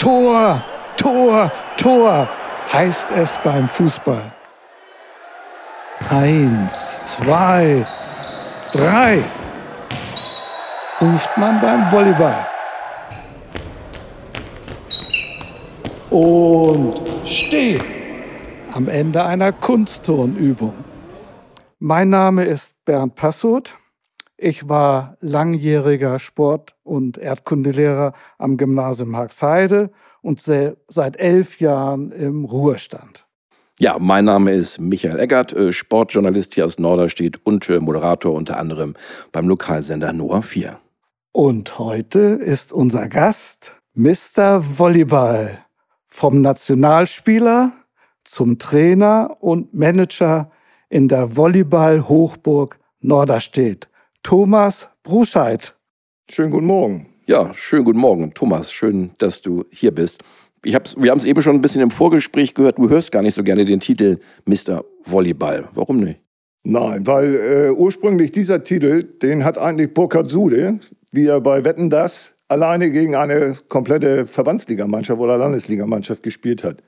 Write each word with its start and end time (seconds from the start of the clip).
Tor, 0.00 0.64
Tor, 0.96 1.52
Tor 1.76 2.26
heißt 2.72 3.10
es 3.10 3.38
beim 3.44 3.68
Fußball. 3.68 4.32
Eins, 6.08 7.02
zwei, 7.04 7.86
drei 8.72 9.22
ruft 11.02 11.36
man 11.36 11.60
beim 11.60 11.92
Volleyball. 11.92 12.46
Und 16.08 17.02
steh 17.26 17.78
am 18.72 18.88
Ende 18.88 19.22
einer 19.22 19.52
Kunstturnübung. 19.52 20.82
Mein 21.78 22.08
Name 22.08 22.44
ist 22.44 22.82
Bernd 22.86 23.16
Passoth. 23.16 23.74
Ich 24.42 24.70
war 24.70 25.18
langjähriger 25.20 26.18
Sport- 26.18 26.74
und 26.82 27.18
Erdkundelehrer 27.18 28.14
am 28.38 28.56
Gymnasium 28.56 29.14
Haxheide 29.14 29.90
und 30.22 30.40
seit 30.40 31.16
elf 31.18 31.60
Jahren 31.60 32.10
im 32.10 32.46
Ruhestand. 32.46 33.26
Ja, 33.78 33.98
mein 33.98 34.24
Name 34.24 34.52
ist 34.52 34.80
Michael 34.80 35.20
Eggert, 35.20 35.52
äh, 35.52 35.74
Sportjournalist 35.74 36.54
hier 36.54 36.64
aus 36.64 36.78
Norderstedt 36.78 37.38
und 37.44 37.68
äh, 37.68 37.80
Moderator 37.80 38.32
unter 38.32 38.58
anderem 38.58 38.94
beim 39.30 39.46
Lokalsender 39.46 40.14
Noah 40.14 40.40
4. 40.40 40.78
Und 41.32 41.78
heute 41.78 42.20
ist 42.20 42.72
unser 42.72 43.08
Gast 43.08 43.74
Mr. 43.92 44.64
Volleyball. 44.78 45.58
Vom 46.08 46.40
Nationalspieler 46.40 47.74
zum 48.24 48.58
Trainer 48.58 49.36
und 49.40 49.74
Manager 49.74 50.50
in 50.88 51.08
der 51.08 51.36
Volleyball-Hochburg 51.36 52.78
Norderstedt. 53.00 53.89
Thomas 54.22 54.88
Bruscheid. 55.02 55.74
Schönen 56.30 56.50
guten 56.50 56.66
Morgen. 56.66 57.06
Ja, 57.26 57.52
schönen 57.54 57.84
guten 57.84 57.98
Morgen, 57.98 58.34
Thomas. 58.34 58.70
Schön, 58.70 59.12
dass 59.18 59.40
du 59.40 59.64
hier 59.70 59.92
bist. 59.92 60.22
Ich 60.62 60.74
hab's, 60.74 60.94
wir 60.98 61.10
haben 61.10 61.18
es 61.18 61.24
eben 61.24 61.40
schon 61.40 61.56
ein 61.56 61.62
bisschen 61.62 61.80
im 61.80 61.90
Vorgespräch 61.90 62.54
gehört, 62.54 62.78
du 62.78 62.90
hörst 62.90 63.12
gar 63.12 63.22
nicht 63.22 63.34
so 63.34 63.42
gerne 63.42 63.64
den 63.64 63.80
Titel 63.80 64.18
Mr. 64.44 64.84
Volleyball. 65.04 65.68
Warum 65.72 66.00
nicht? 66.00 66.20
Nein, 66.64 67.06
weil 67.06 67.34
äh, 67.34 67.70
ursprünglich 67.70 68.30
dieser 68.30 68.62
Titel, 68.62 69.02
den 69.02 69.44
hat 69.44 69.56
eigentlich 69.56 69.94
Burkhard 69.94 70.28
Sude, 70.28 70.78
wie 71.12 71.26
er 71.26 71.40
bei 71.40 71.64
Wetten 71.64 71.88
das 71.88 72.34
alleine 72.48 72.90
gegen 72.90 73.14
eine 73.14 73.56
komplette 73.68 74.26
Verbandsligamannschaft 74.26 75.20
oder 75.20 75.38
Landesligamannschaft 75.38 76.22
gespielt 76.22 76.62
hat. 76.62 76.82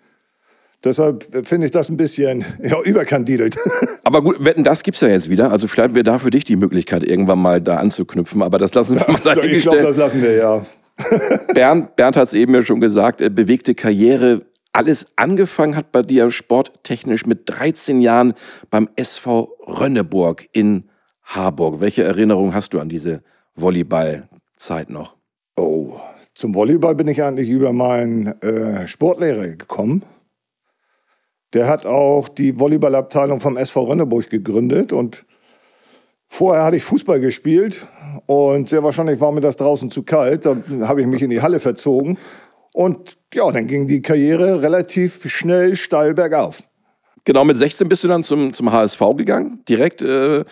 Deshalb 0.84 1.46
finde 1.46 1.66
ich 1.66 1.72
das 1.72 1.88
ein 1.88 1.96
bisschen 1.96 2.44
ja, 2.62 2.80
überkandidelt. 2.82 3.56
Aber 4.04 4.22
gut, 4.22 4.44
wetten, 4.44 4.64
das 4.64 4.82
gibt 4.82 4.96
es 4.96 5.00
ja 5.00 5.08
jetzt 5.08 5.30
wieder. 5.30 5.52
Also 5.52 5.66
vielleicht 5.66 5.94
wäre 5.94 6.04
da 6.04 6.18
für 6.18 6.30
dich 6.30 6.44
die 6.44 6.56
Möglichkeit, 6.56 7.04
irgendwann 7.04 7.38
mal 7.38 7.60
da 7.60 7.76
anzuknüpfen. 7.76 8.42
Aber 8.42 8.58
das 8.58 8.74
lassen 8.74 8.98
wir 8.98 9.06
mal 9.06 9.44
Ich 9.44 9.62
glaube, 9.62 9.82
das 9.82 9.96
lassen 9.96 10.22
wir, 10.22 10.34
ja. 10.34 10.62
Bernd, 11.54 11.96
Bernd 11.96 12.16
hat 12.16 12.28
es 12.28 12.34
eben 12.34 12.54
ja 12.54 12.62
schon 12.62 12.80
gesagt, 12.80 13.18
bewegte 13.34 13.74
Karriere. 13.74 14.42
Alles 14.72 15.06
angefangen 15.16 15.76
hat 15.76 15.92
bei 15.92 16.02
dir 16.02 16.30
sporttechnisch 16.30 17.26
mit 17.26 17.42
13 17.46 18.00
Jahren 18.00 18.34
beim 18.70 18.88
SV 18.96 19.56
Rönneburg 19.66 20.46
in 20.52 20.88
Harburg. 21.22 21.80
Welche 21.80 22.04
Erinnerung 22.04 22.54
hast 22.54 22.72
du 22.72 22.80
an 22.80 22.88
diese 22.88 23.22
Volleyballzeit 23.54 24.90
noch? 24.90 25.16
Oh, 25.56 26.00
zum 26.34 26.54
Volleyball 26.54 26.94
bin 26.94 27.08
ich 27.08 27.22
eigentlich 27.22 27.50
über 27.50 27.72
meinen 27.72 28.28
äh, 28.40 28.86
Sportlehrer 28.86 29.48
gekommen. 29.48 30.02
Der 31.52 31.68
hat 31.68 31.86
auch 31.86 32.28
die 32.28 32.58
Volleyballabteilung 32.58 33.40
vom 33.40 33.56
SV 33.56 33.84
Rönneburg 33.84 34.30
gegründet 34.30 34.92
und 34.92 35.24
vorher 36.28 36.64
hatte 36.64 36.78
ich 36.78 36.84
Fußball 36.84 37.20
gespielt 37.20 37.86
und 38.26 38.68
sehr 38.68 38.82
wahrscheinlich 38.82 39.20
war 39.20 39.32
mir 39.32 39.42
das 39.42 39.56
draußen 39.56 39.90
zu 39.90 40.02
kalt. 40.02 40.46
Dann 40.46 40.88
habe 40.88 41.02
ich 41.02 41.06
mich 41.06 41.22
in 41.22 41.30
die 41.30 41.42
Halle 41.42 41.60
verzogen 41.60 42.16
und 42.72 43.18
ja, 43.34 43.50
dann 43.50 43.66
ging 43.66 43.86
die 43.86 44.00
Karriere 44.00 44.62
relativ 44.62 45.28
schnell 45.30 45.76
steil 45.76 46.14
bergauf. 46.14 46.62
Genau, 47.24 47.44
mit 47.44 47.56
16 47.56 47.88
bist 47.88 48.02
du 48.02 48.08
dann 48.08 48.24
zum, 48.24 48.52
zum 48.52 48.72
HSV 48.72 49.00
gegangen, 49.16 49.62
direkt 49.68 50.02
äh, 50.02 50.44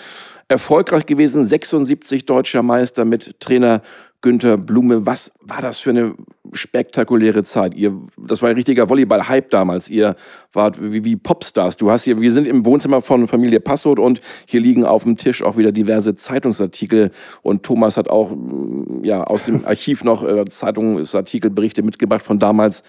erfolgreich 0.46 1.06
gewesen, 1.06 1.44
76 1.44 2.26
deutscher 2.26 2.62
Meister 2.62 3.04
mit 3.04 3.40
Trainer 3.40 3.82
Günther 4.22 4.58
Blume. 4.58 5.06
Was 5.06 5.32
war 5.40 5.62
das 5.62 5.78
für 5.78 5.90
eine 5.90 6.14
spektakuläre 6.52 7.42
Zeit? 7.42 7.74
Ihr, 7.74 7.96
das 8.18 8.42
war 8.42 8.50
ein 8.50 8.56
richtiger 8.56 8.88
Volleyball-Hype 8.88 9.50
damals. 9.50 9.88
Ihr 9.88 10.16
wart 10.52 10.80
wie, 10.80 11.04
wie, 11.04 11.16
Popstars. 11.16 11.76
Du 11.76 11.90
hast 11.90 12.04
hier, 12.04 12.20
wir 12.20 12.32
sind 12.32 12.46
im 12.46 12.66
Wohnzimmer 12.66 13.00
von 13.02 13.26
Familie 13.28 13.60
Passold 13.60 13.98
und 13.98 14.20
hier 14.46 14.60
liegen 14.60 14.84
auf 14.84 15.04
dem 15.04 15.16
Tisch 15.16 15.42
auch 15.42 15.56
wieder 15.56 15.72
diverse 15.72 16.14
Zeitungsartikel. 16.14 17.10
Und 17.42 17.62
Thomas 17.62 17.96
hat 17.96 18.10
auch 18.10 18.30
mm, 18.30 19.04
ja, 19.04 19.24
aus 19.24 19.46
dem 19.46 19.64
Archiv 19.64 20.04
noch 20.04 20.22
äh, 20.22 20.44
Zeitungsartikelberichte 20.44 21.82
mitgebracht 21.82 22.22
von 22.22 22.38
damals. 22.38 22.82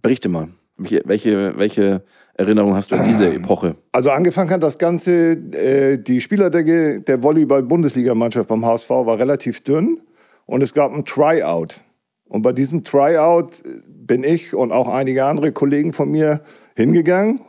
Berichte 0.00 0.28
mal. 0.28 0.48
Welche, 0.76 1.02
welche, 1.04 1.58
welche 1.58 2.02
Erinnerung 2.34 2.74
hast 2.74 2.90
du 2.90 2.96
an 2.96 3.06
diese 3.06 3.32
Epoche? 3.32 3.76
Also 3.92 4.10
angefangen 4.10 4.50
hat 4.50 4.62
das 4.62 4.78
Ganze, 4.78 5.32
äh, 5.52 5.98
die 5.98 6.20
Spielerdecke 6.20 7.00
der 7.00 7.22
Volleyball-Bundesligamannschaft 7.22 8.48
beim 8.48 8.64
HSV 8.64 8.90
war 8.90 9.18
relativ 9.18 9.60
dünn 9.60 10.00
und 10.46 10.62
es 10.62 10.74
gab 10.74 10.92
ein 10.92 11.04
Tryout. 11.04 11.84
Und 12.26 12.42
bei 12.42 12.52
diesem 12.52 12.84
Tryout 12.84 13.62
bin 13.86 14.24
ich 14.24 14.54
und 14.54 14.72
auch 14.72 14.88
einige 14.88 15.24
andere 15.24 15.52
Kollegen 15.52 15.92
von 15.92 16.10
mir 16.10 16.42
hingegangen 16.76 17.40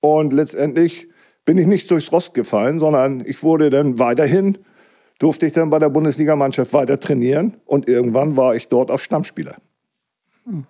und 0.00 0.32
letztendlich 0.32 1.08
bin 1.44 1.58
ich 1.58 1.66
nicht 1.66 1.90
durchs 1.90 2.12
Rost 2.12 2.34
gefallen, 2.34 2.78
sondern 2.78 3.22
ich 3.24 3.42
wurde 3.42 3.70
dann 3.70 3.98
weiterhin, 3.98 4.58
durfte 5.18 5.46
ich 5.46 5.52
dann 5.52 5.70
bei 5.70 5.78
der 5.78 5.88
Bundesligamannschaft 5.88 6.72
weiter 6.72 7.00
trainieren 7.00 7.56
und 7.64 7.88
irgendwann 7.88 8.36
war 8.36 8.54
ich 8.54 8.68
dort 8.68 8.90
auch 8.90 8.98
Stammspieler. 8.98 9.56
Hm. 10.44 10.66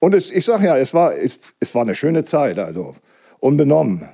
Und 0.00 0.14
es, 0.14 0.30
ich 0.30 0.44
sage 0.44 0.66
ja, 0.66 0.76
es 0.76 0.94
war, 0.94 1.16
es, 1.16 1.38
es 1.60 1.74
war 1.74 1.82
eine 1.82 1.94
schöne 1.94 2.24
Zeit, 2.24 2.58
also 2.58 2.94
unbenommen. 3.40 4.08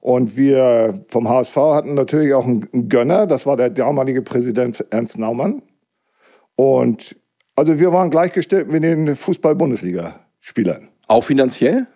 Und 0.00 0.36
wir 0.36 1.02
vom 1.08 1.28
HSV 1.28 1.56
hatten 1.56 1.94
natürlich 1.94 2.34
auch 2.34 2.44
einen 2.44 2.88
Gönner, 2.88 3.26
das 3.26 3.46
war 3.46 3.56
der 3.56 3.70
damalige 3.70 4.22
Präsident 4.22 4.84
Ernst 4.90 5.18
Naumann. 5.18 5.62
Und 6.56 7.16
also 7.56 7.78
wir 7.78 7.92
waren 7.92 8.10
gleichgestellt 8.10 8.68
mit 8.68 8.82
den 8.82 9.14
Fußball-Bundesliga-Spielern. 9.14 10.88
Auch 11.06 11.24
finanziell? 11.24 11.86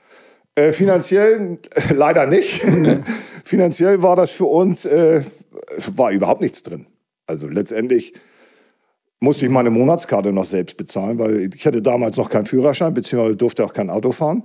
Äh, 0.54 0.72
finanziell 0.72 1.58
äh, 1.74 1.92
leider 1.92 2.26
nicht. 2.26 2.62
finanziell 3.44 4.02
war 4.02 4.16
das 4.16 4.30
für 4.30 4.46
uns, 4.46 4.84
äh, 4.84 5.22
war 5.94 6.10
überhaupt 6.10 6.40
nichts 6.40 6.62
drin. 6.62 6.86
Also 7.26 7.48
letztendlich 7.48 8.14
musste 9.20 9.46
ich 9.46 9.50
meine 9.50 9.70
Monatskarte 9.70 10.32
noch 10.32 10.44
selbst 10.44 10.76
bezahlen, 10.76 11.18
weil 11.18 11.50
ich 11.54 11.66
hatte 11.66 11.82
damals 11.82 12.16
noch 12.16 12.30
keinen 12.30 12.46
Führerschein, 12.46 12.94
beziehungsweise 12.94 13.36
durfte 13.36 13.64
auch 13.64 13.72
kein 13.72 13.90
Auto 13.90 14.12
fahren. 14.12 14.44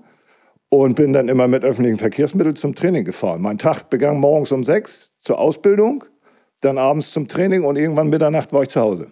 Und 0.69 0.95
bin 0.95 1.13
dann 1.13 1.29
immer 1.29 1.47
mit 1.47 1.63
öffentlichen 1.63 1.99
Verkehrsmitteln 1.99 2.55
zum 2.55 2.73
Training 2.73 3.05
gefahren. 3.05 3.41
Mein 3.41 3.59
Tag 3.59 3.91
begann 3.91 4.17
morgens 4.17 4.51
um 4.51 4.63
sechs 4.63 5.13
zur 5.19 5.37
Ausbildung, 5.37 6.03
dann 6.61 6.79
abends 6.79 7.11
zum 7.11 7.27
Training 7.27 7.63
und 7.63 7.75
irgendwann 7.75 8.09
Mitternacht 8.09 8.53
war 8.53 8.63
ich 8.63 8.69
zu 8.69 8.81
Hause. 8.81 9.11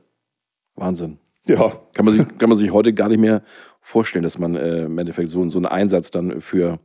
Wahnsinn. 0.75 1.19
Ja. 1.45 1.71
Kann 1.93 2.05
man 2.05 2.13
sich, 2.13 2.37
kann 2.37 2.49
man 2.49 2.57
sich 2.57 2.71
heute 2.71 2.93
gar 2.93 3.09
nicht 3.09 3.19
mehr 3.19 3.41
vorstellen, 3.81 4.23
dass 4.23 4.37
man 4.37 4.55
äh, 4.55 4.83
im 4.83 4.97
Endeffekt 4.97 5.29
so, 5.29 5.47
so 5.49 5.59
einen 5.59 5.65
Einsatz 5.65 6.11
dann 6.11 6.41
für 6.41 6.79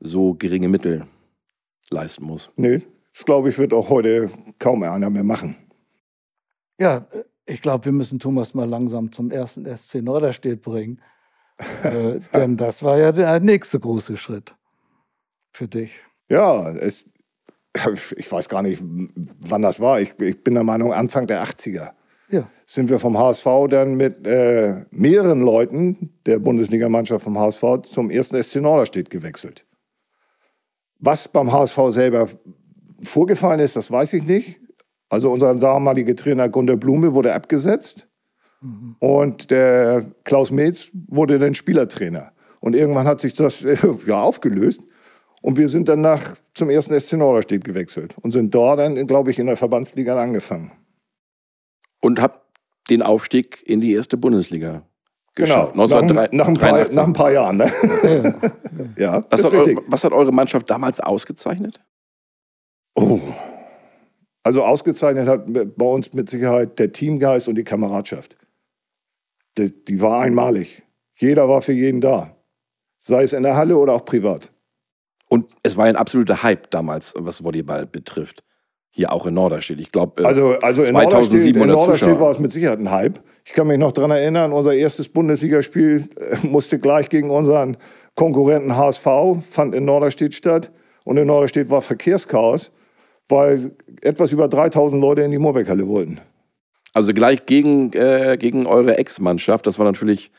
so 0.00 0.34
geringe 0.34 0.68
Mittel 0.68 1.06
leisten 1.90 2.24
muss. 2.24 2.50
Nee, 2.56 2.82
das 3.12 3.24
glaube 3.24 3.50
ich, 3.50 3.58
wird 3.58 3.72
auch 3.72 3.88
heute 3.88 4.30
kaum 4.58 4.82
einer 4.82 5.10
mehr 5.10 5.24
machen. 5.24 5.56
Ja, 6.80 7.06
ich 7.46 7.62
glaube, 7.62 7.84
wir 7.84 7.92
müssen 7.92 8.18
Thomas 8.18 8.54
mal 8.54 8.68
langsam 8.68 9.12
zum 9.12 9.30
ersten 9.30 9.64
SC 9.76 9.96
Norderstedt 10.02 10.62
bringen. 10.62 11.00
äh, 11.84 12.18
denn 12.32 12.56
das 12.56 12.82
war 12.82 12.98
ja 12.98 13.12
der 13.12 13.38
nächste 13.38 13.78
große 13.78 14.16
Schritt 14.16 14.56
für 15.52 15.68
dich. 15.68 15.92
Ja, 16.28 16.70
es, 16.70 17.08
ich 18.16 18.32
weiß 18.32 18.48
gar 18.48 18.62
nicht, 18.62 18.82
wann 18.82 19.62
das 19.62 19.78
war. 19.78 20.00
Ich, 20.00 20.18
ich 20.18 20.42
bin 20.42 20.54
der 20.54 20.64
Meinung, 20.64 20.92
Anfang 20.92 21.26
der 21.26 21.44
80er 21.44 21.92
ja. 22.32 22.48
sind 22.66 22.90
wir 22.90 22.98
vom 22.98 23.16
HSV 23.16 23.46
dann 23.68 23.94
mit 23.94 24.26
äh, 24.26 24.84
mehreren 24.90 25.42
Leuten 25.42 26.14
der 26.26 26.38
Bundesligamannschaft 26.38 27.24
vom 27.24 27.38
HSV 27.38 27.82
zum 27.84 28.10
ersten 28.10 28.42
SC 28.42 28.56
Norderstedt 28.56 29.10
gewechselt. 29.10 29.66
Was 30.98 31.28
beim 31.28 31.52
HSV 31.52 31.78
selber 31.90 32.28
vorgefallen 33.02 33.60
ist, 33.60 33.76
das 33.76 33.90
weiß 33.90 34.14
ich 34.14 34.24
nicht. 34.24 34.60
Also 35.08 35.30
unser 35.30 35.54
damaliger 35.54 36.16
Trainer 36.16 36.48
Gunter 36.48 36.76
Blume 36.76 37.12
wurde 37.12 37.34
abgesetzt 37.34 38.08
mhm. 38.62 38.96
und 38.98 39.50
der 39.50 40.06
Klaus 40.24 40.50
Metz 40.50 40.90
wurde 41.08 41.38
dann 41.38 41.54
Spielertrainer. 41.54 42.32
Und 42.60 42.74
irgendwann 42.74 43.06
hat 43.06 43.20
sich 43.20 43.34
das 43.34 43.62
äh, 43.62 43.76
ja 44.06 44.20
aufgelöst. 44.20 44.82
Und 45.42 45.58
wir 45.58 45.68
sind 45.68 45.88
dann 45.88 46.00
nach 46.00 46.36
zum 46.54 46.70
ersten 46.70 46.98
SC 46.98 47.14
Norderstedt 47.14 47.64
gewechselt 47.64 48.14
und 48.22 48.30
sind 48.30 48.54
dort 48.54 48.78
dann, 48.78 49.06
glaube 49.08 49.32
ich, 49.32 49.40
in 49.40 49.46
der 49.46 49.56
Verbandsliga 49.56 50.16
angefangen 50.16 50.70
und 52.02 52.20
habe 52.20 52.40
den 52.90 53.00
Aufstieg 53.00 53.62
in 53.64 53.80
die 53.80 53.94
erste 53.94 54.18
Bundesliga 54.18 54.82
geschafft. 55.34 55.72
Genau, 55.72 55.86
nach, 55.86 56.32
nach, 56.32 56.48
ein 56.48 56.54
paar, 56.58 56.88
nach 56.92 57.06
ein 57.06 57.12
paar 57.12 57.32
Jahren. 57.32 57.56
Ne? 57.56 57.72
ja, 58.98 59.24
was, 59.30 59.44
hat 59.44 59.52
eure, 59.52 59.76
was 59.86 60.04
hat 60.04 60.12
eure 60.12 60.32
Mannschaft 60.32 60.68
damals 60.68 61.00
ausgezeichnet? 61.00 61.80
Oh. 62.94 63.20
Also 64.42 64.64
ausgezeichnet 64.64 65.28
hat 65.28 65.44
bei 65.46 65.86
uns 65.86 66.12
mit 66.12 66.28
Sicherheit 66.28 66.78
der 66.78 66.92
Teamgeist 66.92 67.48
und 67.48 67.54
die 67.54 67.64
Kameradschaft. 67.64 68.36
Die, 69.56 69.72
die 69.84 70.00
war 70.00 70.20
einmalig. 70.20 70.82
Jeder 71.14 71.48
war 71.48 71.62
für 71.62 71.72
jeden 71.72 72.00
da. 72.00 72.36
Sei 73.00 73.22
es 73.22 73.32
in 73.32 73.42
der 73.42 73.56
Halle 73.56 73.76
oder 73.76 73.94
auch 73.94 74.04
privat. 74.04 74.50
Und 75.28 75.54
es 75.62 75.76
war 75.76 75.86
ein 75.86 75.96
absoluter 75.96 76.42
Hype 76.42 76.70
damals, 76.70 77.14
was 77.16 77.44
Volleyball 77.44 77.86
betrifft. 77.86 78.42
Hier 78.94 79.10
auch 79.10 79.26
in 79.26 79.32
Norderstedt. 79.32 79.80
Ich 79.80 79.90
glaube, 79.90 80.22
äh, 80.22 80.26
Also, 80.26 80.54
also 80.60 80.82
in 80.82 80.92
Norderstedt, 80.92 81.56
in 81.56 81.66
Norderstedt 81.66 82.20
war 82.20 82.30
es 82.30 82.38
mit 82.38 82.52
Sicherheit 82.52 82.78
ein 82.78 82.90
Hype. 82.90 83.20
Ich 83.44 83.54
kann 83.54 83.66
mich 83.66 83.78
noch 83.78 83.92
daran 83.92 84.10
erinnern, 84.10 84.52
unser 84.52 84.74
erstes 84.74 85.08
Bundesligaspiel 85.08 86.08
äh, 86.16 86.46
musste 86.46 86.78
gleich 86.78 87.08
gegen 87.08 87.30
unseren 87.30 87.78
Konkurrenten 88.14 88.76
HSV, 88.76 89.06
fand 89.48 89.74
in 89.74 89.86
Norderstedt 89.86 90.34
statt. 90.34 90.70
Und 91.04 91.16
in 91.16 91.26
Norderstedt 91.26 91.70
war 91.70 91.80
Verkehrschaos, 91.80 92.70
weil 93.28 93.72
etwas 94.02 94.30
über 94.30 94.46
3000 94.46 95.00
Leute 95.00 95.22
in 95.22 95.30
die 95.30 95.38
Moorbeckhalle 95.38 95.88
wollten. 95.88 96.20
Also 96.92 97.14
gleich 97.14 97.46
gegen, 97.46 97.92
äh, 97.94 98.36
gegen 98.38 98.66
eure 98.66 98.98
Ex-Mannschaft. 98.98 99.66
Das 99.66 99.78
war 99.78 99.86
natürlich 99.86 100.30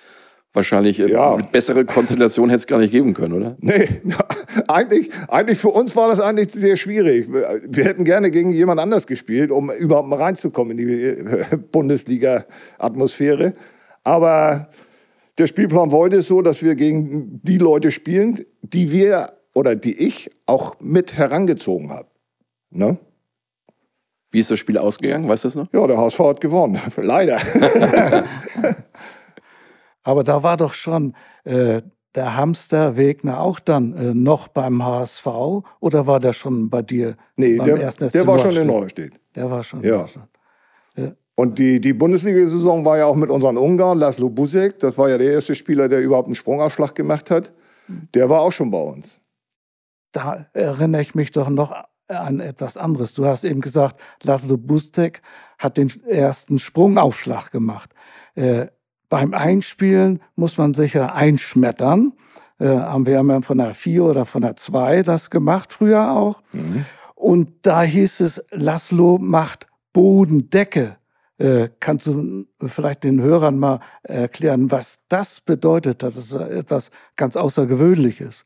wahrscheinlich 0.54 1.00
äh, 1.00 1.12
Ja. 1.12 1.36
bessere 1.36 1.84
Konstellation 1.86 2.50
hätte 2.50 2.60
es 2.60 2.68
gar 2.68 2.80
nicht 2.80 2.92
geben 2.92 3.14
können, 3.14 3.34
oder? 3.34 3.58
Nee, 3.60 3.90
eigentlich, 4.68 5.10
eigentlich 5.28 5.60
für 5.60 5.70
uns 5.70 5.96
war 5.96 6.08
das 6.10 6.20
eigentlich 6.20 6.52
sehr 6.52 6.76
schwierig. 6.78 7.28
Wir 7.32 7.84
hätten 7.86 8.04
gerne 8.04 8.32
gegen 8.32 8.52
jemand 8.52 8.80
anders 8.80 9.08
gespielt, 9.08 9.52
um 9.52 9.72
überhaupt 9.72 10.08
mal 10.08 10.20
reinzukommen 10.22 10.78
in 10.78 10.88
die 10.88 10.94
äh, 11.04 11.58
Bundesliga-Atmosphäre. 11.72 13.54
Aber 14.04 14.70
der 15.38 15.48
Spielplan 15.48 15.92
wollte 15.92 16.18
es 16.18 16.28
so, 16.28 16.42
dass 16.42 16.62
wir 16.62 16.76
gegen 16.76 17.40
die 17.44 17.58
Leute 17.58 17.92
spielen, 17.92 18.42
die 18.62 18.92
wir 18.92 19.34
oder 19.56 19.76
die 19.76 19.98
ich 20.06 20.30
auch 20.46 20.76
mit 20.80 21.18
herangezogen 21.18 21.92
habe. 21.92 22.08
Ne? 22.70 22.98
Wie 24.32 24.40
ist 24.40 24.50
das 24.52 24.58
Spiel 24.60 24.78
ausgegangen? 24.80 25.28
Weißt 25.30 25.44
du 25.44 25.48
das 25.48 25.56
noch? 25.56 25.68
Ja, 25.74 25.86
der 25.88 25.98
HSV 25.98 26.20
hat 26.20 26.42
gewonnen. 26.42 26.80
Leider. 26.98 27.38
Aber 30.04 30.24
da 30.24 30.44
war 30.44 30.58
doch 30.58 30.74
schon 30.74 31.16
äh, 31.44 31.82
der 32.16 32.38
Hamster 32.38 32.96
Wegner 32.96 33.40
auch 33.40 33.60
dann 33.60 33.94
äh, 33.94 34.14
noch 34.14 34.48
beim 34.48 34.84
HSV 34.84 35.28
oder 35.80 36.06
war 36.08 36.20
der 36.20 36.34
schon 36.34 36.70
bei 36.70 36.82
dir? 36.82 37.16
Nee, 37.38 37.58
beim 37.58 37.68
der, 37.68 37.82
ersten 37.82 38.10
der 38.10 38.28
war 38.28 38.38
schon 38.40 38.56
in? 38.56 38.68
Norderstedt. 38.68 39.14
Der 39.36 39.50
war 39.50 39.64
schon. 39.64 39.84
Ja. 39.84 40.08
schon. 40.08 40.24
Und 41.36 41.58
die, 41.58 41.82
die 41.82 41.94
Bundesliga-Saison 41.94 42.86
war 42.86 42.98
ja 43.00 43.06
auch 43.06 43.16
mit 43.16 43.32
unseren 43.32 43.58
Ungarn, 43.58 43.98
Laszlo 43.98 44.30
Busek, 44.30 44.78
das 44.80 44.98
war 44.98 45.10
ja 45.10 45.18
der 45.18 45.32
erste 45.32 45.56
Spieler, 45.56 45.90
der 45.90 46.02
überhaupt 46.02 46.28
einen 46.28 46.36
Sprungaufschlag 46.36 46.94
gemacht 46.94 47.32
hat. 47.32 47.52
Der 48.14 48.30
war 48.30 48.42
auch 48.42 48.52
schon 48.52 48.70
bei 48.70 48.80
uns. 48.80 49.20
Da 50.12 50.46
erinnere 50.54 51.02
ich 51.02 51.16
mich 51.16 51.32
doch 51.32 51.50
noch 51.50 51.74
an 52.08 52.40
etwas 52.40 52.78
anderes. 52.78 53.14
Du 53.16 53.26
hast 53.26 53.44
eben 53.44 53.62
gesagt, 53.62 54.00
Laszlo 54.22 54.58
Bustek 54.58 55.22
hat 55.58 55.78
den 55.78 55.92
ersten 56.06 56.60
Sprungaufschlag 56.60 57.52
gemacht. 57.52 57.90
Äh, 58.36 58.68
beim 59.14 59.36
Einspielen 59.36 60.22
muss 60.36 60.58
man 60.58 60.74
sicher 60.74 61.14
einschmettern. 61.14 62.14
Äh, 62.58 62.66
haben 62.66 63.06
wir 63.06 63.44
von 63.44 63.60
der 63.60 63.76
4 63.76 64.06
oder 64.06 64.26
von 64.26 64.42
der 64.42 64.56
2 64.56 65.04
das 65.04 65.30
gemacht, 65.30 65.72
früher 65.72 66.14
auch. 66.14 66.42
Und 67.14 67.52
da 67.62 67.84
hieß 67.84 68.22
es, 68.22 68.44
Laszlo 68.50 69.20
macht 69.20 69.68
Bodendecke. 69.94 70.98
Äh, 71.38 71.70
kannst 71.80 72.08
du 72.08 72.48
vielleicht 72.66 73.04
den 73.04 73.22
Hörern 73.22 73.60
mal 73.60 73.82
erklären, 74.02 74.72
was 74.72 75.02
das 75.10 75.42
bedeutet? 75.42 76.02
Das 76.02 76.16
ist 76.16 76.34
etwas 76.34 76.90
ganz 77.16 77.36
Außergewöhnliches. 77.36 78.46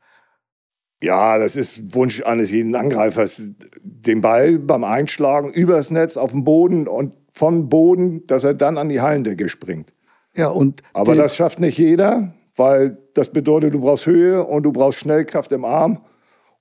Ja, 1.02 1.38
das 1.38 1.56
ist 1.56 1.96
Wunsch 1.96 2.22
eines 2.24 2.52
jeden 2.52 2.76
Angreifers. 2.76 3.42
Den 3.84 4.20
Ball 4.20 4.60
beim 4.60 4.84
Einschlagen 4.84 5.50
übers 5.50 5.92
Netz 5.92 6.18
auf 6.18 6.32
den 6.32 6.44
Boden 6.44 6.90
und 6.90 7.14
von 7.32 7.70
Boden, 7.70 8.28
dass 8.28 8.44
er 8.44 8.54
dann 8.54 8.78
an 8.78 8.90
die 8.90 9.00
Hallendecke 9.00 9.48
springt. 9.48 9.94
Ja, 10.38 10.50
und 10.50 10.84
Aber 10.94 11.16
das 11.16 11.36
schafft 11.36 11.60
nicht 11.60 11.78
jeder, 11.78 12.34
weil 12.56 12.98
das 13.16 13.32
bedeutet, 13.32 13.74
du 13.74 13.82
brauchst 13.82 14.06
Höhe 14.06 14.44
und 14.46 14.64
du 14.64 14.72
brauchst 14.72 15.00
Schnellkraft 15.00 15.52
im 15.52 15.66
Arm 15.66 16.00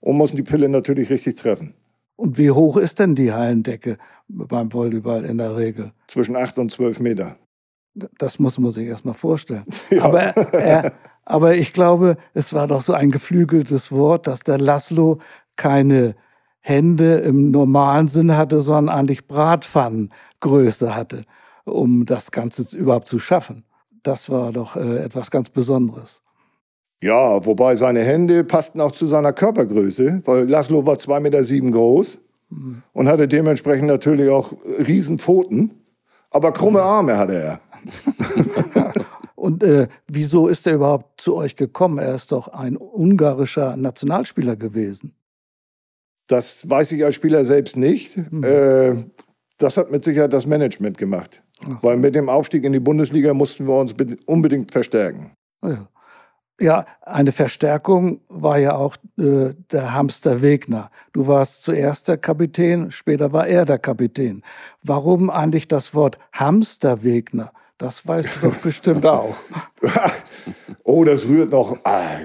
und 0.00 0.16
musst 0.16 0.36
die 0.36 0.42
Pille 0.42 0.68
natürlich 0.68 1.10
richtig 1.10 1.36
treffen. 1.36 1.74
Und 2.16 2.38
wie 2.38 2.50
hoch 2.50 2.78
ist 2.78 2.98
denn 2.98 3.14
die 3.14 3.32
Hallendecke 3.32 3.98
beim 4.28 4.72
Volleyball 4.72 5.24
in 5.24 5.38
der 5.38 5.56
Regel? 5.56 5.92
Zwischen 6.08 6.34
8 6.34 6.58
und 6.58 6.72
12 6.72 7.00
Meter. 7.00 7.36
Das 8.18 8.38
muss 8.38 8.58
man 8.58 8.72
sich 8.72 8.88
erstmal 8.88 9.14
vorstellen. 9.14 9.64
Aber, 10.00 10.20
er, 10.20 10.92
aber 11.24 11.54
ich 11.54 11.72
glaube, 11.72 12.16
es 12.34 12.52
war 12.52 12.66
doch 12.66 12.82
so 12.82 12.92
ein 12.92 13.10
geflügeltes 13.10 13.90
Wort, 13.90 14.26
dass 14.26 14.40
der 14.40 14.58
Laszlo 14.58 15.18
keine 15.56 16.14
Hände 16.60 17.16
im 17.18 17.50
normalen 17.50 18.08
Sinne 18.08 18.36
hatte, 18.36 18.60
sondern 18.60 18.94
eigentlich 18.94 19.26
Bratpfannengröße 19.26 20.94
hatte, 20.94 21.22
um 21.66 22.06
das 22.06 22.30
Ganze 22.30 22.76
überhaupt 22.76 23.08
zu 23.08 23.18
schaffen. 23.18 23.64
Das 24.02 24.30
war 24.30 24.52
doch 24.52 24.76
äh, 24.76 24.98
etwas 24.98 25.30
ganz 25.30 25.50
Besonderes. 25.50 26.22
Ja, 27.02 27.44
wobei 27.44 27.76
seine 27.76 28.00
Hände 28.00 28.42
passten 28.44 28.80
auch 28.80 28.92
zu 28.92 29.06
seiner 29.06 29.32
Körpergröße, 29.32 30.22
weil 30.24 30.48
Laszlo 30.48 30.86
war 30.86 30.96
2,7 30.96 31.20
Meter 31.20 31.42
sieben 31.42 31.72
groß 31.72 32.18
und 32.92 33.08
hatte 33.08 33.28
dementsprechend 33.28 33.88
natürlich 33.88 34.30
auch 34.30 34.52
Riesenpfoten. 34.86 35.82
Aber 36.30 36.52
krumme 36.52 36.82
Arme 36.82 37.18
hatte 37.18 37.34
er. 37.34 37.60
Und 39.36 39.62
äh, 39.62 39.86
wieso 40.08 40.48
ist 40.48 40.66
er 40.66 40.74
überhaupt 40.74 41.20
zu 41.20 41.36
euch 41.36 41.54
gekommen? 41.54 41.98
Er 41.98 42.14
ist 42.14 42.32
doch 42.32 42.48
ein 42.48 42.76
ungarischer 42.76 43.76
Nationalspieler 43.76 44.56
gewesen. 44.56 45.14
Das 46.26 46.68
weiß 46.68 46.90
ich 46.92 47.04
als 47.04 47.14
Spieler 47.14 47.44
selbst 47.44 47.76
nicht. 47.76 48.16
Äh, 48.42 49.04
das 49.58 49.76
hat 49.76 49.90
mit 49.90 50.02
Sicherheit 50.02 50.32
das 50.32 50.46
Management 50.46 50.98
gemacht. 50.98 51.42
Weil 51.82 51.96
mit 51.96 52.14
dem 52.14 52.28
Aufstieg 52.28 52.64
in 52.64 52.72
die 52.72 52.80
Bundesliga 52.80 53.32
mussten 53.34 53.66
wir 53.66 53.78
uns 53.78 53.94
be- 53.94 54.18
unbedingt 54.26 54.72
verstärken. 54.72 55.32
Ah 55.62 55.70
Ja. 55.70 55.88
ja, 56.60 56.86
eine 57.02 57.32
Verstärkung 57.32 58.20
war 58.28 58.58
ja 58.58 58.76
auch 58.76 58.96
äh, 59.18 59.54
der 59.72 59.94
Hamster 59.94 60.42
Wegner. 60.42 60.90
Du 61.12 61.26
warst 61.26 61.62
zuerst 61.62 62.08
der 62.08 62.18
Kapitän, 62.18 62.90
später 62.90 63.32
war 63.32 63.46
er 63.46 63.64
der 63.64 63.78
Kapitän. 63.78 64.42
Warum 64.82 65.30
eigentlich 65.30 65.66
das 65.68 65.94
Wort 65.94 66.18
Hamster 66.32 67.02
Wegner? 67.02 67.52
Das 67.78 68.06
weißt 68.06 68.36
du 68.42 68.48
doch 68.50 68.56
bestimmt 68.56 69.04
auch. 69.06 69.34
oh, 70.84 71.04
das 71.04 71.26
rührt 71.26 71.50
noch. 71.50 71.78
Ah, 71.84 72.18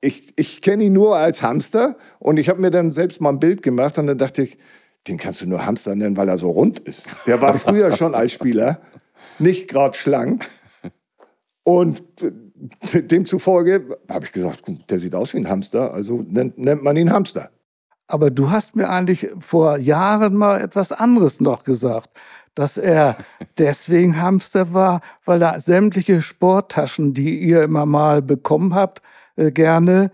ich 0.00 0.32
ich 0.36 0.62
kenne 0.62 0.84
ihn 0.84 0.92
nur 0.92 1.16
als 1.16 1.42
Hamster 1.42 1.96
und 2.18 2.38
ich 2.38 2.48
habe 2.48 2.60
mir 2.60 2.70
dann 2.70 2.90
selbst 2.90 3.20
mal 3.20 3.30
ein 3.30 3.40
Bild 3.40 3.62
gemacht 3.62 3.98
und 3.98 4.06
dann 4.06 4.18
dachte 4.18 4.42
ich, 4.42 4.58
den 5.06 5.18
kannst 5.18 5.40
du 5.40 5.46
nur 5.46 5.64
Hamster 5.64 5.94
nennen, 5.94 6.16
weil 6.16 6.28
er 6.28 6.38
so 6.38 6.50
rund 6.50 6.78
ist. 6.80 7.06
Der 7.26 7.40
war 7.40 7.54
früher 7.54 7.92
schon 7.92 8.14
als 8.14 8.32
Spieler 8.32 8.80
nicht 9.38 9.68
gerade 9.68 9.96
schlank 9.96 10.48
und 11.62 12.02
äh, 12.22 13.02
demzufolge 13.02 13.98
habe 14.10 14.24
ich 14.24 14.32
gesagt, 14.32 14.62
"Guck, 14.62 14.86
der 14.88 14.98
sieht 14.98 15.14
aus 15.14 15.34
wie 15.34 15.38
ein 15.38 15.48
Hamster, 15.48 15.92
also 15.92 16.24
nennt, 16.28 16.58
nennt 16.58 16.82
man 16.82 16.96
ihn 16.96 17.12
Hamster. 17.12 17.50
Aber 18.08 18.30
du 18.30 18.50
hast 18.50 18.76
mir 18.76 18.88
eigentlich 18.88 19.30
vor 19.40 19.78
Jahren 19.78 20.36
mal 20.36 20.60
etwas 20.60 20.92
anderes 20.92 21.40
noch 21.40 21.64
gesagt, 21.64 22.10
dass 22.54 22.78
er 22.78 23.16
deswegen 23.58 24.20
Hamster 24.20 24.72
war, 24.72 25.00
weil 25.24 25.42
er 25.42 25.58
sämtliche 25.60 26.22
Sporttaschen, 26.22 27.14
die 27.14 27.38
ihr 27.38 27.64
immer 27.64 27.84
mal 27.84 28.22
bekommen 28.22 28.74
habt, 28.74 29.02
äh, 29.36 29.50
gerne 29.50 30.10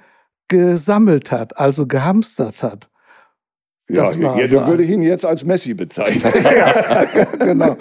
gesammelt 0.48 1.30
hat, 1.30 1.58
also 1.58 1.86
gehamstert 1.86 2.62
hat. 2.62 2.88
Ja, 3.92 4.06
Das 4.06 4.16
ja, 4.16 4.46
dann 4.46 4.66
würde 4.66 4.82
ich 4.82 4.90
ihn 4.90 5.02
jetzt 5.02 5.24
als 5.24 5.44
Messi 5.44 5.74
bezeichnen. 5.74 6.32
genau. 7.38 7.76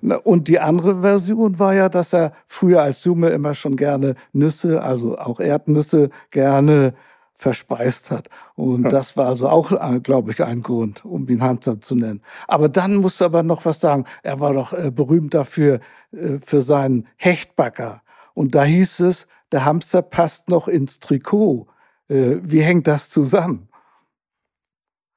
Na, 0.00 0.16
Und 0.16 0.48
die 0.48 0.60
andere 0.60 1.00
Version 1.00 1.58
war 1.58 1.74
ja, 1.74 1.88
dass 1.88 2.12
er 2.12 2.32
früher 2.46 2.82
als 2.82 3.04
Junge 3.04 3.30
immer 3.30 3.54
schon 3.54 3.76
gerne 3.76 4.14
Nüsse, 4.32 4.82
also 4.82 5.18
auch 5.18 5.40
Erdnüsse, 5.40 6.10
gerne 6.30 6.94
verspeist 7.34 8.10
hat. 8.10 8.28
Und 8.54 8.84
das 8.84 9.16
war 9.16 9.26
also 9.26 9.48
auch, 9.48 9.72
äh, 9.72 10.00
glaube 10.00 10.30
ich, 10.30 10.42
ein 10.44 10.62
Grund, 10.62 11.04
um 11.04 11.28
ihn 11.28 11.42
Hamster 11.42 11.80
zu 11.80 11.96
nennen. 11.96 12.22
Aber 12.46 12.68
dann 12.68 12.96
musst 12.96 13.20
du 13.20 13.24
aber 13.24 13.42
noch 13.42 13.64
was 13.64 13.80
sagen. 13.80 14.04
Er 14.22 14.38
war 14.38 14.52
doch 14.52 14.72
äh, 14.72 14.90
berühmt 14.90 15.34
dafür, 15.34 15.80
äh, 16.12 16.38
für 16.40 16.62
seinen 16.62 17.08
Hechtbacker. 17.16 18.02
Und 18.34 18.54
da 18.54 18.62
hieß 18.64 19.00
es, 19.00 19.26
der 19.50 19.64
Hamster 19.64 20.02
passt 20.02 20.48
noch 20.48 20.68
ins 20.68 21.00
Trikot. 21.00 21.66
Äh, 22.08 22.36
wie 22.42 22.62
hängt 22.62 22.86
das 22.86 23.10
zusammen? 23.10 23.68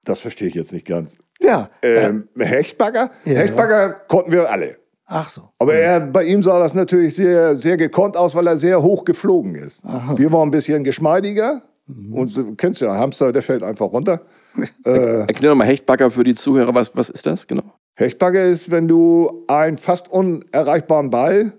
Das 0.05 0.21
verstehe 0.21 0.47
ich 0.47 0.53
jetzt 0.53 0.71
nicht 0.71 0.87
ganz. 0.87 1.17
Ja. 1.39 1.69
Ähm, 1.81 2.29
Hechtbagger? 2.37 3.11
Ja. 3.25 3.39
Hechtbagger 3.39 3.89
konnten 4.07 4.31
wir 4.31 4.49
alle. 4.49 4.77
Ach 5.07 5.29
so. 5.29 5.49
Aber 5.59 5.73
er, 5.75 5.99
bei 5.99 6.23
ihm 6.23 6.41
sah 6.41 6.59
das 6.59 6.73
natürlich 6.73 7.15
sehr, 7.15 7.55
sehr 7.55 7.77
gekonnt 7.77 8.17
aus, 8.17 8.33
weil 8.33 8.47
er 8.47 8.57
sehr 8.57 8.81
hoch 8.81 9.05
geflogen 9.05 9.55
ist. 9.55 9.83
Wir 10.15 10.31
waren 10.31 10.47
ein 10.47 10.51
bisschen 10.51 10.83
geschmeidiger. 10.83 11.61
Und 11.87 12.35
du 12.35 12.55
kennst 12.55 12.81
ja, 12.81 12.95
Hamster, 12.95 13.31
der 13.31 13.43
fällt 13.43 13.61
einfach 13.61 13.91
runter. 13.91 14.21
Erklär 14.83 15.51
doch 15.51 15.55
mal 15.55 15.67
Hechtbagger 15.67 16.09
für 16.09 16.23
die 16.23 16.33
Zuhörer, 16.33 16.73
was, 16.73 16.95
was 16.95 17.09
ist 17.09 17.27
das 17.27 17.45
genau? 17.45 17.73
Hechtbagger 17.95 18.43
ist, 18.43 18.71
wenn 18.71 18.87
du 18.87 19.43
einen 19.47 19.77
fast 19.77 20.09
unerreichbaren 20.09 21.11
Ball 21.11 21.53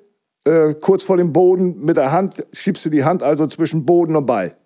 äh, 0.45 0.75
kurz 0.75 1.05
vor 1.05 1.17
dem 1.17 1.33
Boden 1.33 1.85
mit 1.85 1.97
der 1.97 2.11
Hand, 2.11 2.45
schiebst 2.53 2.85
du 2.85 2.91
die 2.91 3.05
Hand 3.05 3.23
also 3.23 3.47
zwischen 3.47 3.87
Boden 3.87 4.17
und 4.17 4.27
Ball. 4.27 4.57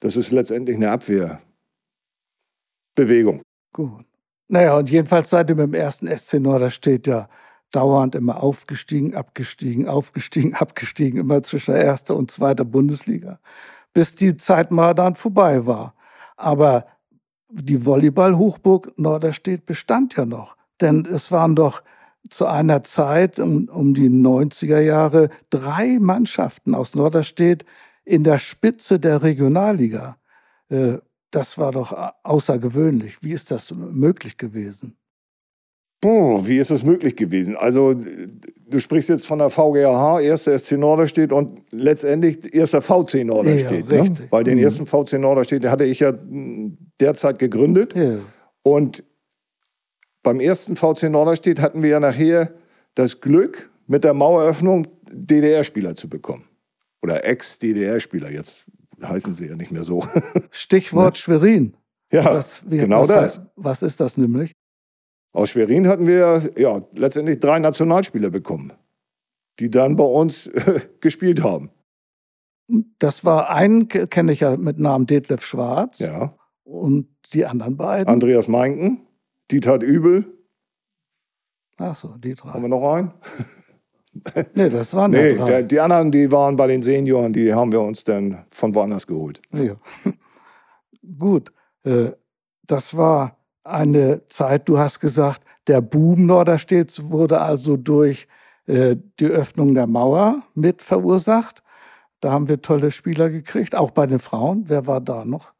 Das 0.00 0.16
ist 0.16 0.32
letztendlich 0.32 0.76
eine 0.76 0.90
Abwehrbewegung. 2.92 3.42
Gut. 3.72 4.04
Naja, 4.48 4.76
und 4.76 4.90
jedenfalls 4.90 5.30
seid 5.30 5.48
ihr 5.50 5.56
mit 5.56 5.74
ersten 5.74 6.06
SC 6.06 6.34
Norderstedt 6.34 7.06
ja 7.06 7.28
dauernd 7.70 8.14
immer 8.14 8.42
aufgestiegen, 8.42 9.14
abgestiegen, 9.14 9.88
aufgestiegen, 9.88 10.54
abgestiegen, 10.58 11.20
immer 11.20 11.42
zwischen 11.42 11.72
der 11.72 11.84
ersten 11.84 12.12
und 12.12 12.30
zweiten 12.30 12.70
Bundesliga, 12.70 13.38
bis 13.94 14.14
die 14.14 14.36
Zeit 14.36 14.70
mal 14.70 14.94
dann 14.94 15.16
vorbei 15.16 15.66
war. 15.66 15.94
Aber 16.36 16.86
die 17.48 17.84
Volleyball-Hochburg 17.84 18.92
Norderstedt 18.98 19.64
bestand 19.64 20.16
ja 20.16 20.24
noch. 20.24 20.56
Denn 20.80 21.06
es 21.06 21.30
waren 21.30 21.54
doch 21.54 21.82
zu 22.28 22.46
einer 22.46 22.82
Zeit 22.82 23.38
um, 23.38 23.68
um 23.68 23.94
die 23.94 24.08
90er 24.08 24.80
Jahre 24.80 25.30
drei 25.50 25.98
Mannschaften 26.00 26.74
aus 26.74 26.94
Norderstedt 26.94 27.64
in 28.04 28.24
der 28.24 28.38
Spitze 28.38 28.98
der 28.98 29.22
Regionalliga. 29.22 30.16
Äh, 30.68 30.98
das 31.32 31.58
war 31.58 31.72
doch 31.72 31.92
außergewöhnlich. 32.22 33.16
Wie 33.22 33.32
ist 33.32 33.50
das 33.50 33.72
möglich 33.72 34.36
gewesen? 34.36 34.96
Boah, 36.00 36.46
wie 36.46 36.58
ist 36.58 36.70
das 36.70 36.82
möglich 36.82 37.14
gewesen? 37.14 37.56
Also, 37.56 37.94
du 37.94 38.80
sprichst 38.80 39.08
jetzt 39.08 39.26
von 39.26 39.38
der 39.38 39.50
VGH, 39.50 40.20
erster 40.20 40.58
SC 40.58 40.72
Norderstedt 40.72 41.30
und 41.30 41.62
letztendlich 41.70 42.52
erster 42.52 42.82
VC 42.82 43.24
Norderstedt. 43.24 43.88
Ja, 43.88 44.02
ne? 44.02 44.14
Weil 44.30 44.42
den 44.42 44.58
mhm. 44.58 44.64
ersten 44.64 44.86
VC 44.86 45.20
Norderstedt, 45.20 45.62
den 45.62 45.70
hatte 45.70 45.84
ich 45.84 46.00
ja 46.00 46.12
derzeit 47.00 47.38
gegründet. 47.38 47.94
Ja. 47.94 48.18
Und 48.64 49.04
beim 50.24 50.40
ersten 50.40 50.74
VC 50.76 51.04
Norderstedt 51.04 51.60
hatten 51.60 51.82
wir 51.82 51.90
ja 51.90 52.00
nachher 52.00 52.52
das 52.94 53.20
Glück, 53.20 53.70
mit 53.86 54.04
der 54.04 54.14
Maueröffnung 54.14 54.88
DDR-Spieler 55.10 55.94
zu 55.94 56.08
bekommen. 56.08 56.44
Oder 57.02 57.24
Ex-DDR-Spieler, 57.24 58.30
jetzt 58.30 58.66
heißen 59.08 59.34
sie 59.34 59.48
ja 59.48 59.56
nicht 59.56 59.72
mehr 59.72 59.84
so. 59.84 60.04
Stichwort 60.50 61.14
ne? 61.14 61.18
Schwerin. 61.18 61.76
Ja, 62.12 62.24
das, 62.24 62.62
wie, 62.70 62.78
genau 62.78 63.00
was 63.00 63.08
das. 63.08 63.40
Was 63.56 63.82
ist 63.82 64.00
das 64.00 64.16
nämlich? 64.16 64.52
Aus 65.32 65.50
Schwerin 65.50 65.88
hatten 65.88 66.06
wir 66.06 66.50
ja 66.56 66.82
letztendlich 66.92 67.40
drei 67.40 67.58
Nationalspieler 67.58 68.28
bekommen, 68.28 68.72
die 69.58 69.70
dann 69.70 69.96
bei 69.96 70.04
uns 70.04 70.46
äh, 70.48 70.80
gespielt 71.00 71.42
haben. 71.42 71.70
Das 72.98 73.24
war 73.24 73.50
einen, 73.50 73.88
kenne 73.88 74.32
ich 74.32 74.40
ja 74.40 74.56
mit 74.56 74.78
Namen 74.78 75.06
Detlef 75.06 75.44
Schwarz. 75.44 75.98
Ja. 75.98 76.36
Und 76.64 77.08
die 77.32 77.44
anderen 77.44 77.76
beiden? 77.76 78.08
Andreas 78.08 78.48
Meinken, 78.48 79.06
Dieter 79.50 79.80
Übel. 79.80 80.26
Ach 81.76 81.96
so, 81.96 82.16
die 82.18 82.34
drei. 82.34 82.50
Haben 82.50 82.62
wir 82.62 82.68
noch 82.68 82.92
einen? 82.94 83.12
nee, 84.54 84.68
das 84.68 84.94
waren 84.94 85.10
nee, 85.10 85.34
drei. 85.34 85.46
Der, 85.46 85.62
die 85.62 85.80
anderen, 85.80 86.10
die 86.10 86.30
waren 86.30 86.56
bei 86.56 86.66
den 86.66 86.82
Senioren, 86.82 87.32
die 87.32 87.52
haben 87.52 87.72
wir 87.72 87.80
uns 87.80 88.04
dann 88.04 88.44
von 88.50 88.74
woanders 88.74 89.06
geholt. 89.06 89.40
Ja. 89.52 89.74
Gut, 91.18 91.52
äh, 91.84 92.10
das 92.66 92.96
war 92.96 93.36
eine 93.64 94.26
Zeit, 94.28 94.68
du 94.68 94.78
hast 94.78 95.00
gesagt, 95.00 95.42
der 95.66 95.80
Boom 95.80 96.26
Norderstedts 96.26 97.10
wurde 97.10 97.40
also 97.40 97.76
durch 97.76 98.26
äh, 98.66 98.96
die 99.18 99.26
Öffnung 99.26 99.74
der 99.74 99.86
Mauer 99.86 100.42
mit 100.54 100.82
verursacht. 100.82 101.62
Da 102.20 102.32
haben 102.32 102.48
wir 102.48 102.62
tolle 102.62 102.90
Spieler 102.90 103.30
gekriegt, 103.30 103.74
auch 103.74 103.90
bei 103.90 104.06
den 104.06 104.18
Frauen. 104.18 104.64
Wer 104.68 104.86
war 104.86 105.00
da 105.00 105.24
noch 105.24 105.52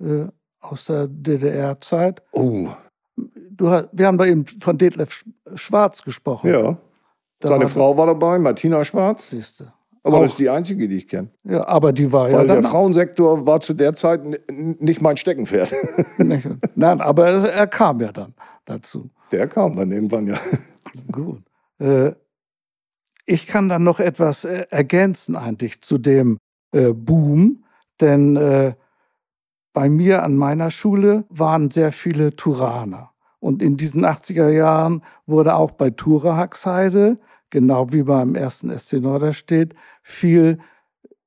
äh, 0.00 0.26
aus 0.60 0.86
der 0.86 1.08
DDR-Zeit? 1.08 2.22
Oh. 2.32 2.68
Du, 3.16 3.66
wir 3.92 4.06
haben 4.06 4.18
da 4.18 4.24
eben 4.24 4.46
von 4.46 4.78
Detlef 4.78 5.24
Schwarz 5.54 6.02
gesprochen. 6.02 6.50
Ja. 6.50 6.76
Da 7.40 7.48
Seine 7.48 7.68
Frau 7.68 7.96
war 7.96 8.06
dabei, 8.06 8.38
Martina 8.38 8.84
Schwarz. 8.84 9.30
Siehste. 9.30 9.72
Aber 10.02 10.18
auch. 10.18 10.22
das 10.22 10.32
ist 10.32 10.38
die 10.38 10.48
einzige, 10.48 10.88
die 10.88 10.96
ich 10.96 11.08
kenne. 11.08 11.28
Ja, 11.44 11.66
aber 11.66 11.92
die 11.92 12.10
war 12.10 12.24
Weil 12.24 12.32
ja. 12.32 12.38
Weil 12.38 12.46
der 12.46 12.62
Frauensektor 12.62 13.46
war 13.46 13.60
zu 13.60 13.74
der 13.74 13.94
Zeit 13.94 14.22
nicht 14.50 15.00
mein 15.00 15.16
Steckenpferd. 15.16 15.74
Nein, 16.74 17.00
aber 17.00 17.28
er 17.28 17.66
kam 17.66 18.00
ja 18.00 18.12
dann 18.12 18.34
dazu. 18.64 19.10
Der 19.32 19.46
kam 19.46 19.76
dann 19.76 19.92
irgendwann, 19.92 20.26
ja. 20.26 20.38
Gut. 21.12 21.42
Äh, 21.78 22.12
ich 23.26 23.46
kann 23.46 23.68
dann 23.68 23.84
noch 23.84 24.00
etwas 24.00 24.44
äh, 24.44 24.66
ergänzen 24.70 25.36
eigentlich 25.36 25.82
zu 25.82 25.98
dem 25.98 26.38
äh, 26.72 26.92
Boom, 26.92 27.64
denn 28.00 28.74
bei 29.72 29.88
mir 29.88 30.22
an 30.22 30.36
meiner 30.36 30.70
Schule 30.70 31.24
waren 31.28 31.70
sehr 31.70 31.90
viele 31.90 32.36
Turaner. 32.36 33.10
Und 33.40 33.60
in 33.60 33.76
diesen 33.76 34.04
80er 34.04 34.48
Jahren 34.50 35.02
wurde 35.26 35.56
auch 35.56 35.72
bei 35.72 35.90
Tura 35.90 36.36
Haxheide 36.36 37.18
genau 37.50 37.92
wie 37.92 38.02
beim 38.02 38.34
ersten 38.34 38.76
SC 38.76 38.94
Norderstedt, 38.94 39.74
viel 40.02 40.58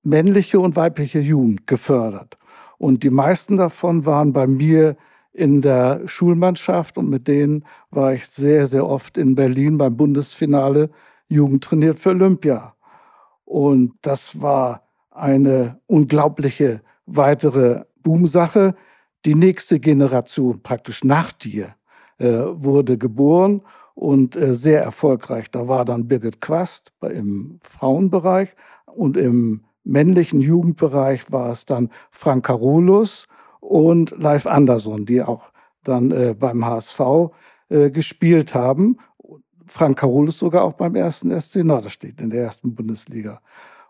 männliche 0.04 0.60
und 0.60 0.76
weibliche 0.76 1.20
Jugend 1.20 1.68
gefördert. 1.68 2.36
Und 2.78 3.04
die 3.04 3.10
meisten 3.10 3.58
davon 3.58 4.06
waren 4.06 4.34
bei 4.34 4.48
mir 4.48 4.98
in 5.34 5.62
der 5.62 6.08
Schulmannschaft 6.08 6.98
und 6.98 7.10
mit 7.10 7.28
denen 7.28 7.64
war 7.90 8.14
ich 8.14 8.28
sehr, 8.28 8.68
sehr 8.68 8.88
oft 8.88 9.18
in 9.18 9.36
Berlin 9.36 9.78
beim 9.78 9.96
Bundesfinale 9.96 10.90
Jugend 11.28 11.64
trainiert 11.64 12.00
für 12.00 12.10
Olympia. 12.10 12.74
Und 13.46 13.94
das 14.02 14.42
war 14.42 14.88
eine 15.12 15.80
unglaubliche 15.88 16.82
weitere 17.06 17.84
Boomsache. 18.02 18.76
Die 19.26 19.36
nächste 19.36 19.80
Generation 19.80 20.62
praktisch 20.62 21.04
nach 21.04 21.32
dir 21.32 21.76
äh, 22.18 22.28
wurde 22.28 22.98
geboren 22.98 23.62
und 23.96 24.36
äh, 24.36 24.54
sehr 24.54 24.84
erfolgreich. 24.84 25.52
Da 25.52 25.68
war 25.68 25.86
dann 25.86 26.08
Birgit 26.08 26.42
Quast 26.42 26.92
im 27.02 27.60
Frauenbereich 27.62 28.50
und 28.86 29.18
im 29.18 29.62
männlichen 29.84 30.42
Jugendbereich 30.42 31.32
war 31.32 31.52
es 31.52 31.66
dann 31.66 31.90
Frank 32.12 32.46
Carolus 32.46 33.28
und 33.60 34.12
Leif 34.18 34.46
Andersson, 34.46 35.06
die 35.06 35.22
auch 35.22 35.52
dann 35.84 36.12
äh, 36.12 36.36
beim 36.38 36.66
HSV 36.66 37.00
äh, 37.70 37.90
gespielt 37.90 38.54
haben. 38.54 38.98
Frank 39.66 40.00
Carolus 40.00 40.40
sogar 40.40 40.64
auch 40.64 40.74
beim 40.74 40.96
ersten 40.96 41.40
SC 41.40 41.64
Norderstedt 41.64 42.20
in 42.20 42.30
der 42.30 42.44
ersten 42.44 42.76
Bundesliga. 42.76 43.42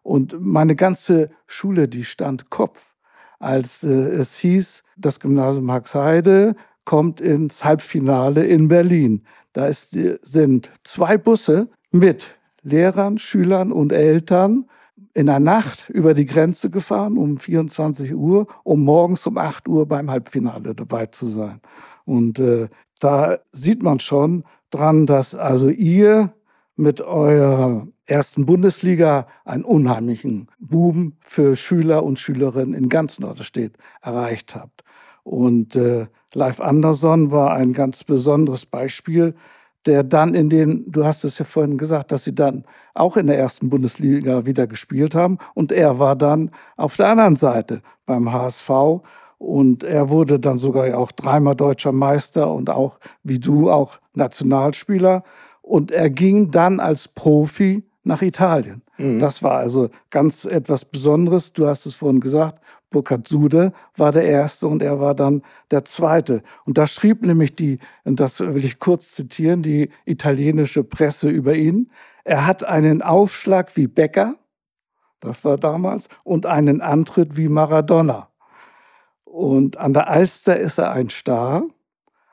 Und 0.04 0.36
meine 0.40 0.76
ganze 0.76 1.32
Schule, 1.48 1.88
die 1.88 2.04
stand 2.04 2.50
Kopf, 2.50 2.96
als 3.40 3.84
es 3.84 4.38
hieß, 4.38 4.84
das 4.98 5.20
Gymnasium 5.20 5.72
Haxheide 5.72 6.56
kommt 6.86 7.22
ins 7.22 7.64
Halbfinale 7.66 8.46
in 8.46 8.68
Berlin. 8.68 9.24
Da 9.54 9.68
ist, 9.68 9.98
sind 10.22 10.72
zwei 10.84 11.18
Busse 11.18 11.70
mit 11.92 12.36
Lehrern, 12.64 13.18
Schülern 13.18 13.72
und 13.72 13.92
Eltern 13.92 14.66
in 15.14 15.26
der 15.26 15.40
Nacht 15.40 15.90
über 15.90 16.14
die 16.14 16.26
Grenze 16.26 16.70
gefahren 16.70 17.18
um 17.18 17.38
24 17.38 18.14
Uhr, 18.16 18.48
um 18.64 18.84
morgens 18.84 19.28
um 19.28 19.38
8 19.38 19.68
Uhr 19.68 19.86
beim 19.86 20.10
Halbfinale 20.10 20.74
dabei 20.74 21.08
zu 21.08 21.28
sein. 21.28 21.60
Und 22.06 22.40
äh, 22.40 22.70
da 23.00 23.40
sieht 23.52 23.84
man 23.84 24.00
schon 24.00 24.44
dran, 24.70 25.06
dass 25.06 25.36
also 25.36 25.70
ihr 25.70 26.34
mit 26.76 27.02
eurer 27.02 27.88
ersten 28.06 28.46
Bundesliga 28.46 29.28
einen 29.44 29.64
unheimlichen 29.64 30.48
Boom 30.60 31.14
für 31.22 31.56
Schüler 31.56 32.04
und 32.04 32.20
Schülerinnen 32.20 32.74
in 32.74 32.90
ganz 32.90 33.20
Norderstedt 33.20 33.74
erreicht 34.02 34.56
habt. 34.56 34.84
Und 35.24 35.76
äh, 35.76 36.08
Live 36.34 36.62
Anderson 36.62 37.32
war 37.32 37.54
ein 37.54 37.74
ganz 37.74 38.04
besonderes 38.04 38.66
Beispiel, 38.66 39.36
der 39.86 40.04
dann 40.04 40.34
in 40.34 40.50
den, 40.50 40.92
du 40.92 41.06
hast 41.06 41.24
es 41.24 41.40
ja 41.40 41.46
vorhin 41.46 41.78
gesagt, 41.78 42.12
dass 42.12 42.24
sie 42.24 42.36
dann 42.36 42.66
auch 42.94 43.18
in 43.18 43.28
der 43.28 43.40
ersten 43.40 43.70
Bundesliga 43.70 44.46
wieder 44.46 44.68
gespielt 44.68 45.16
haben. 45.16 45.38
Und 45.54 45.72
er 45.72 46.00
war 46.00 46.16
dann 46.16 46.52
auf 46.78 46.96
der 46.96 47.10
anderen 47.10 47.36
Seite 47.36 47.82
beim 48.06 48.32
HSV. 48.32 48.70
Und 49.38 49.84
er 49.84 50.10
wurde 50.10 50.40
dann 50.40 50.58
sogar 50.58 50.96
auch 50.98 51.12
dreimal 51.12 51.56
deutscher 51.56 51.92
Meister 51.92 52.54
und 52.54 52.70
auch, 52.70 53.00
wie 53.24 53.40
du, 53.40 53.72
auch 53.72 53.98
Nationalspieler. 54.14 55.24
Und 55.64 55.92
er 55.92 56.12
ging 56.12 56.52
dann 56.52 56.80
als 56.80 57.08
Profi 57.08 57.84
nach 58.04 58.22
Italien. 58.22 58.84
Mhm. 58.98 59.20
Das 59.20 59.42
war 59.42 59.58
also 59.58 59.90
ganz 60.12 60.46
etwas 60.46 60.86
Besonderes. 60.86 61.54
Du 61.54 61.66
hast 61.66 61.88
es 61.88 61.96
vorhin 61.96 62.20
gesagt, 62.20 62.62
Burkhard 62.92 63.28
Sude 63.28 63.74
war 63.96 64.12
der 64.12 64.24
Erste 64.24 64.68
und 64.68 64.84
er 64.84 65.00
war 65.00 65.16
dann 65.16 65.42
der 65.72 65.86
Zweite. 65.86 66.44
Und 66.66 66.78
da 66.78 66.86
schrieb 66.86 67.24
nämlich 67.24 67.56
die, 67.56 67.80
und 68.04 68.20
das 68.20 68.40
will 68.40 68.64
ich 68.64 68.78
kurz 68.80 69.14
zitieren, 69.14 69.64
die 69.64 69.90
italienische 70.06 70.84
Presse 70.84 71.30
über 71.30 71.56
ihn. 71.56 71.90
Er 72.24 72.46
hat 72.46 72.64
einen 72.64 73.02
Aufschlag 73.02 73.76
wie 73.76 73.88
Becker, 73.88 74.36
das 75.22 75.44
war 75.44 75.58
damals, 75.58 76.10
und 76.24 76.46
einen 76.46 76.82
Antritt 76.82 77.38
wie 77.38 77.48
Maradona. 77.48 78.28
Und 79.24 79.78
an 79.78 79.94
der 79.94 80.10
Alster 80.10 80.58
ist 80.58 80.78
er 80.78 80.92
ein 80.92 81.10
Star, 81.10 81.64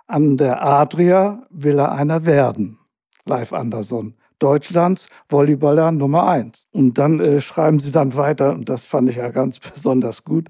an 0.07 0.37
der 0.37 0.63
Adria 0.65 1.47
will 1.51 1.79
er 1.79 1.93
einer 1.93 2.25
werden. 2.25 2.79
Live 3.25 3.53
Anderson. 3.53 4.15
Deutschlands 4.39 5.09
Volleyballer 5.29 5.93
Nummer 5.93 6.29
eins. 6.29 6.67
Und 6.73 6.99
dann 6.99 7.21
äh, 7.21 7.41
schreiben 7.41 7.81
sie 7.81 7.93
dann 7.93 8.15
weiter, 8.15 8.53
und 8.53 8.69
das 8.69 8.85
fand 8.85 9.11
ich 9.11 9.17
ja 9.17 9.31
ganz 9.31 9.59
besonders 9.75 10.25
gut. 10.25 10.49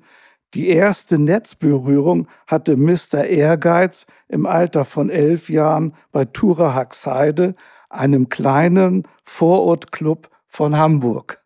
Die 0.55 0.69
erste 0.69 1.19
Netzberührung 1.19 2.27
hatte 2.47 2.77
Mr. 2.77 3.25
Ehrgeiz 3.25 4.07
im 4.29 4.47
Alter 4.47 4.85
von 4.85 5.11
elf 5.11 5.51
Jahren 5.51 5.95
bei 6.11 6.25
Tura 6.25 6.75
Haxheide, 6.75 7.55
einem 7.91 8.29
kleinen 8.29 9.07
Vorortclub 9.25 10.31
von 10.47 10.79
Hamburg. 10.79 11.43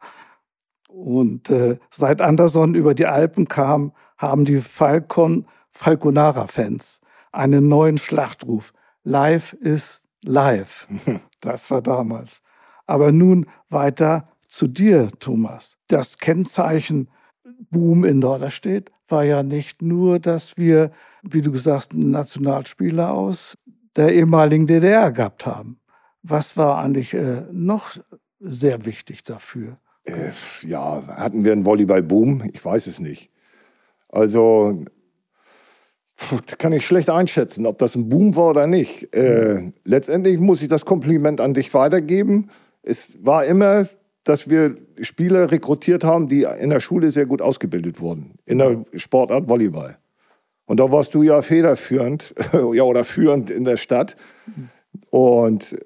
Und 0.89 1.51
äh, 1.51 1.79
seit 1.91 2.21
Anderson 2.21 2.75
über 2.75 2.95
die 2.95 3.07
Alpen 3.07 3.49
kam, 3.49 3.93
haben 4.19 4.45
die 4.45 4.61
Falcon 4.61 5.47
Falconara-Fans 5.71 7.01
einen 7.33 7.69
neuen 7.69 7.99
Schlachtruf. 7.99 8.73
Life 9.03 9.57
is 9.57 10.02
live. 10.25 10.89
Das 11.41 11.73
war 11.73 11.83
damals. 11.83 12.41
Aber 12.87 13.11
nun 13.11 13.47
weiter 13.69 14.29
zu 14.47 14.69
dir, 14.69 15.11
Thomas. 15.19 15.77
Das 15.89 16.19
Kennzeichen 16.19 17.11
Boom 17.69 18.05
in 18.05 18.21
Norderstedt 18.21 18.93
war 19.09 19.25
ja 19.25 19.43
nicht 19.43 19.83
nur, 19.83 20.21
dass 20.21 20.57
wir, 20.57 20.93
wie 21.23 21.41
du 21.41 21.51
gesagt, 21.51 21.95
einen 21.95 22.11
Nationalspieler 22.11 23.13
aus 23.13 23.59
der 23.97 24.15
ehemaligen 24.15 24.69
DDR 24.69 25.11
gehabt 25.11 25.47
haben. 25.47 25.81
Was 26.23 26.57
war 26.57 26.79
eigentlich 26.79 27.13
äh, 27.13 27.43
noch 27.51 27.97
sehr 28.39 28.85
wichtig 28.85 29.25
dafür? 29.25 29.79
Äh, 30.05 30.31
ja, 30.63 31.03
hatten 31.09 31.45
wir 31.45 31.53
einen 31.53 31.65
Volleyball-Boom? 31.65 32.51
Ich 32.53 32.65
weiß 32.65 32.87
es 32.87 33.01
nicht. 33.01 33.31
Also 34.09 34.85
kann 36.59 36.73
ich 36.73 36.87
schlecht 36.87 37.11
einschätzen, 37.11 37.67
ob 37.67 37.79
das 37.79 37.95
ein 37.95 38.09
Boom 38.09 38.37
war 38.37 38.51
oder 38.51 38.67
nicht. 38.67 39.15
Äh, 39.15 39.73
letztendlich 39.85 40.39
muss 40.39 40.63
ich 40.63 40.69
das 40.69 40.85
Kompliment 40.85 41.41
an 41.41 41.55
dich 41.55 41.73
weitergeben. 41.75 42.49
Es 42.83 43.19
war 43.23 43.45
immer, 43.45 43.85
dass 44.25 44.49
wir 44.49 44.77
Spieler 45.01 45.51
rekrutiert 45.51 46.05
haben, 46.05 46.29
die 46.29 46.43
in 46.43 46.71
der 46.71 46.81
Schule 46.81 47.11
sehr 47.11 47.27
gut 47.27 47.43
ausgebildet 47.43 48.01
wurden, 48.01 48.35
in 48.47 48.59
der 48.59 48.85
Sportart 48.95 49.49
Volleyball. 49.49 49.99
Und 50.67 50.79
da 50.81 50.91
warst 50.91 51.15
du 51.15 51.23
ja 51.23 51.43
federführend, 51.43 52.35
ja, 52.53 52.83
oder 52.83 53.05
führend 53.05 53.51
in 53.51 53.65
der 53.65 53.77
Stadt. 53.77 54.17
Und 55.11 55.77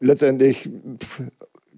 letztendlich 0.00 0.70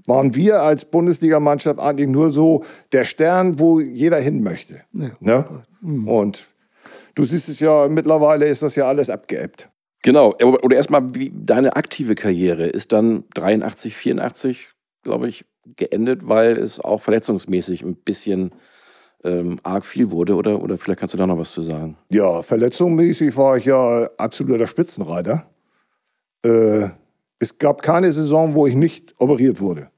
waren 0.07 0.35
wir 0.35 0.63
als 0.63 0.85
Bundesligamannschaft 0.85 1.79
eigentlich 1.79 2.09
nur 2.09 2.33
so 2.33 2.65
der 2.93 3.05
Stern, 3.05 3.59
wo 3.59 3.81
jeder 3.81 4.19
hin 4.19 4.43
möchte. 4.43 4.83
Ja. 4.93 5.11
Ne? 5.21 5.45
Mhm. 5.81 6.09
Und 6.09 6.49
du 7.17 7.25
siehst 7.25 7.49
es 7.49 7.59
ja, 7.59 7.89
mittlerweile 7.89 8.47
ist 8.47 8.63
das 8.63 8.77
ja 8.77 8.87
alles 8.87 9.11
abgeebbt. 9.11 9.69
Genau, 10.03 10.35
oder 10.37 10.77
erstmal 10.77 11.03
deine 11.33 11.75
aktive 11.75 12.15
Karriere 12.15 12.67
ist 12.67 12.93
dann 12.93 13.25
83, 13.35 13.97
84, 13.97 14.69
glaube 15.03 15.29
ich, 15.29 15.45
geendet, 15.75 16.29
weil 16.29 16.57
es 16.57 16.79
auch 16.79 17.01
verletzungsmäßig 17.01 17.83
ein 17.83 17.97
bisschen 17.97 18.53
ähm, 19.25 19.59
arg 19.65 19.85
viel 19.85 20.13
wurde, 20.13 20.37
oder? 20.37 20.63
Oder 20.63 20.79
vielleicht 20.79 21.01
kannst 21.01 21.15
du 21.15 21.19
da 21.19 21.27
noch 21.27 21.39
was 21.39 21.51
zu 21.51 21.63
sagen? 21.63 21.97
Ja, 22.11 22.43
verletzungsmäßig 22.43 23.37
war 23.37 23.57
ich 23.57 23.65
ja 23.65 24.09
absoluter 24.17 24.69
Spitzenreiter. 24.69 25.51
Äh, 26.45 26.91
es 27.41 27.59
gab 27.59 27.83
keine 27.83 28.13
Saison, 28.13 28.55
wo 28.55 28.69
ich 28.69 28.77
nicht 28.77 29.15
operiert 29.19 29.61
wurde. 29.61 29.91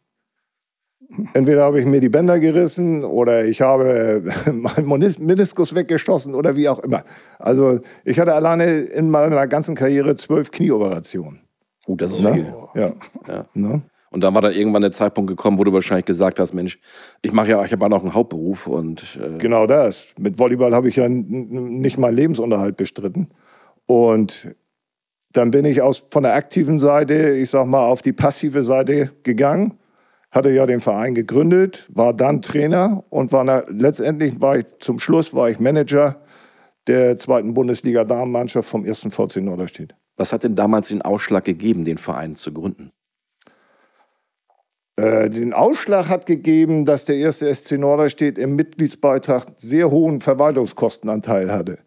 Entweder 1.32 1.62
habe 1.62 1.80
ich 1.80 1.86
mir 1.86 2.00
die 2.00 2.10
Bänder 2.10 2.38
gerissen 2.38 3.02
oder 3.02 3.44
ich 3.44 3.62
habe 3.62 4.22
meinen 4.52 5.14
Meniskus 5.20 5.74
weggestoßen 5.74 6.34
oder 6.34 6.54
wie 6.54 6.68
auch 6.68 6.80
immer. 6.80 7.02
Also 7.38 7.80
ich 8.04 8.20
hatte 8.20 8.34
alleine 8.34 8.80
in 8.80 9.08
meiner 9.08 9.46
ganzen 9.46 9.74
Karriere 9.74 10.14
zwölf 10.16 10.50
Knieoperationen. 10.50 11.40
Oh, 11.86 11.96
das 11.96 12.12
ist 12.12 12.20
ne? 12.20 12.34
viel. 12.34 12.54
Ja. 12.74 12.92
ja. 13.26 13.44
Ne? 13.54 13.82
Und 14.10 14.22
dann 14.22 14.34
war 14.34 14.42
da 14.42 14.50
irgendwann 14.50 14.82
der 14.82 14.92
Zeitpunkt 14.92 15.28
gekommen, 15.28 15.58
wo 15.58 15.64
du 15.64 15.72
wahrscheinlich 15.72 16.06
gesagt 16.06 16.40
hast, 16.40 16.52
Mensch, 16.52 16.78
ich 17.22 17.32
mache 17.32 17.50
ja, 17.50 17.64
ich 17.64 17.72
habe 17.72 17.84
ja 17.84 17.88
noch 17.88 18.02
einen 18.02 18.14
Hauptberuf 18.14 18.66
und 18.66 19.18
äh 19.22 19.38
genau 19.38 19.66
das. 19.66 20.08
Mit 20.18 20.38
Volleyball 20.38 20.74
habe 20.74 20.88
ich 20.88 20.96
ja 20.96 21.08
nicht 21.08 21.96
meinen 21.98 22.16
Lebensunterhalt 22.16 22.76
bestritten. 22.76 23.28
Und 23.86 24.54
dann 25.32 25.50
bin 25.50 25.64
ich 25.64 25.80
aus 25.80 25.98
von 26.10 26.22
der 26.22 26.34
aktiven 26.34 26.78
Seite, 26.78 27.30
ich 27.30 27.48
sag 27.50 27.66
mal, 27.66 27.86
auf 27.86 28.02
die 28.02 28.12
passive 28.12 28.62
Seite 28.62 29.10
gegangen 29.22 29.77
hatte 30.30 30.50
ja 30.50 30.66
den 30.66 30.80
Verein 30.80 31.14
gegründet, 31.14 31.86
war 31.92 32.12
dann 32.12 32.42
Trainer 32.42 33.04
und 33.10 33.32
war 33.32 33.44
na, 33.44 33.64
letztendlich 33.68 34.40
war 34.40 34.58
ich 34.58 34.66
zum 34.78 34.98
Schluss 34.98 35.34
war 35.34 35.48
ich 35.48 35.58
Manager 35.58 36.20
der 36.86 37.16
zweiten 37.16 37.54
Bundesliga 37.54 38.04
Damenmannschaft 38.04 38.68
vom 38.68 38.84
ersten 38.84 39.10
VC 39.10 39.36
Norderstedt. 39.36 39.94
Was 40.16 40.32
hat 40.32 40.42
denn 40.42 40.56
damals 40.56 40.88
den 40.88 41.02
Ausschlag 41.02 41.44
gegeben, 41.44 41.84
den 41.84 41.98
Verein 41.98 42.34
zu 42.34 42.52
gründen? 42.52 42.90
Äh, 44.96 45.30
den 45.30 45.52
Ausschlag 45.52 46.08
hat 46.08 46.26
gegeben, 46.26 46.84
dass 46.84 47.04
der 47.04 47.16
erste 47.16 47.54
SC 47.54 47.78
Norderstedt 47.78 48.36
im 48.36 48.56
Mitgliedsbeitrag 48.56 49.44
sehr 49.56 49.90
hohen 49.90 50.20
Verwaltungskostenanteil 50.20 51.52
hatte. 51.52 51.78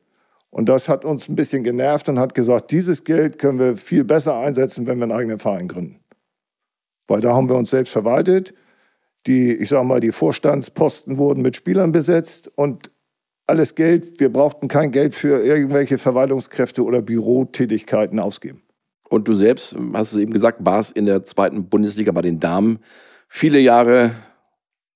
Und 0.50 0.70
das 0.70 0.88
hat 0.88 1.04
uns 1.04 1.28
ein 1.28 1.36
bisschen 1.36 1.64
genervt 1.64 2.08
und 2.08 2.20
hat 2.20 2.34
gesagt, 2.34 2.72
dieses 2.72 3.04
Geld 3.04 3.38
können 3.38 3.60
wir 3.60 3.76
viel 3.76 4.04
besser 4.04 4.38
einsetzen, 4.38 4.88
wenn 4.88 4.98
wir 4.98 5.04
einen 5.04 5.12
eigenen 5.12 5.40
Verein 5.40 5.68
gründen. 5.68 6.01
Weil 7.12 7.20
da 7.20 7.34
haben 7.34 7.50
wir 7.50 7.58
uns 7.58 7.70
selbst 7.70 7.92
verwaltet. 7.92 8.54
Die, 9.28 9.54
ich 9.54 9.68
sage 9.68 9.86
mal, 9.86 10.00
die 10.00 10.14
Vorstandsposten 10.14 11.18
wurden 11.18 11.42
mit 11.42 11.58
Spielern 11.58 11.92
besetzt 11.92 12.50
und 12.56 12.90
alles 13.48 13.76
Geld, 13.76 14.22
wir 14.22 14.32
brauchten 14.32 14.70
kein 14.70 14.92
Geld 14.92 15.14
für 15.14 15.44
irgendwelche 15.44 15.98
Verwaltungskräfte 15.98 16.86
oder 16.86 17.02
Bürotätigkeiten 17.02 18.18
ausgeben. 18.18 18.62
Und 19.10 19.28
du 19.28 19.36
selbst, 19.36 19.76
hast 19.94 20.14
du 20.14 20.20
eben 20.20 20.32
gesagt, 20.32 20.60
warst 20.62 20.96
in 20.96 21.06
der 21.06 21.24
zweiten 21.24 21.68
Bundesliga 21.68 22.14
bei 22.14 22.22
den 22.22 22.40
Damen 22.40 22.80
viele 23.28 23.60
Jahre 23.60 24.12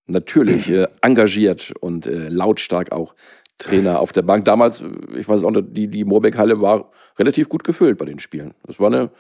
natürlich 0.08 0.69
äh, 0.69 0.88
engagiert 1.01 1.73
und 1.82 2.08
äh, 2.08 2.30
lautstark 2.30 2.93
auch 2.93 3.13
Trainer 3.58 3.99
auf 3.99 4.13
der 4.13 4.21
Bank. 4.21 4.45
Damals, 4.45 4.86
ich 5.17 5.28
weiß 5.28 5.43
auch 5.43 5.51
noch, 5.51 5.63
die, 5.63 5.89
die 5.89 6.06
Moorbeck-Halle 6.06 6.62
war 6.62 6.91
relativ 7.19 7.49
gut 7.49 7.65
gefüllt 7.65 7.97
bei 7.97 8.06
den 8.06 8.19
Spielen. 8.19 8.54
Das 8.63 8.80
war 8.80 8.88
eine 8.88 9.12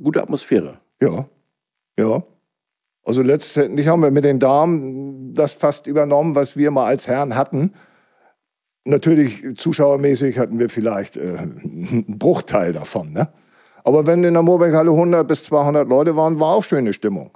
gute 0.00 0.22
Atmosphäre. 0.22 0.78
Ja, 1.00 1.28
ja. 1.98 2.22
Also 3.04 3.22
letztendlich 3.22 3.86
haben 3.88 4.02
wir 4.02 4.10
mit 4.10 4.24
den 4.24 4.40
Damen 4.40 5.34
das 5.34 5.52
fast 5.52 5.86
übernommen, 5.86 6.34
was 6.34 6.56
wir 6.56 6.70
mal 6.70 6.86
als 6.86 7.06
Herren 7.06 7.36
hatten. 7.36 7.74
Natürlich 8.84 9.56
zuschauermäßig 9.56 10.38
hatten 10.38 10.58
wir 10.58 10.68
vielleicht 10.68 11.16
äh, 11.16 11.36
einen 11.38 12.18
Bruchteil 12.18 12.72
davon. 12.72 13.12
Ne? 13.12 13.28
Aber 13.84 14.06
wenn 14.06 14.24
in 14.24 14.34
der 14.34 14.42
Moorbeckhalle 14.42 14.90
100 14.90 15.28
bis 15.28 15.44
200 15.44 15.86
Leute 15.88 16.16
waren, 16.16 16.40
war 16.40 16.54
auch 16.54 16.64
schöne 16.64 16.92
Stimmung. 16.92 17.30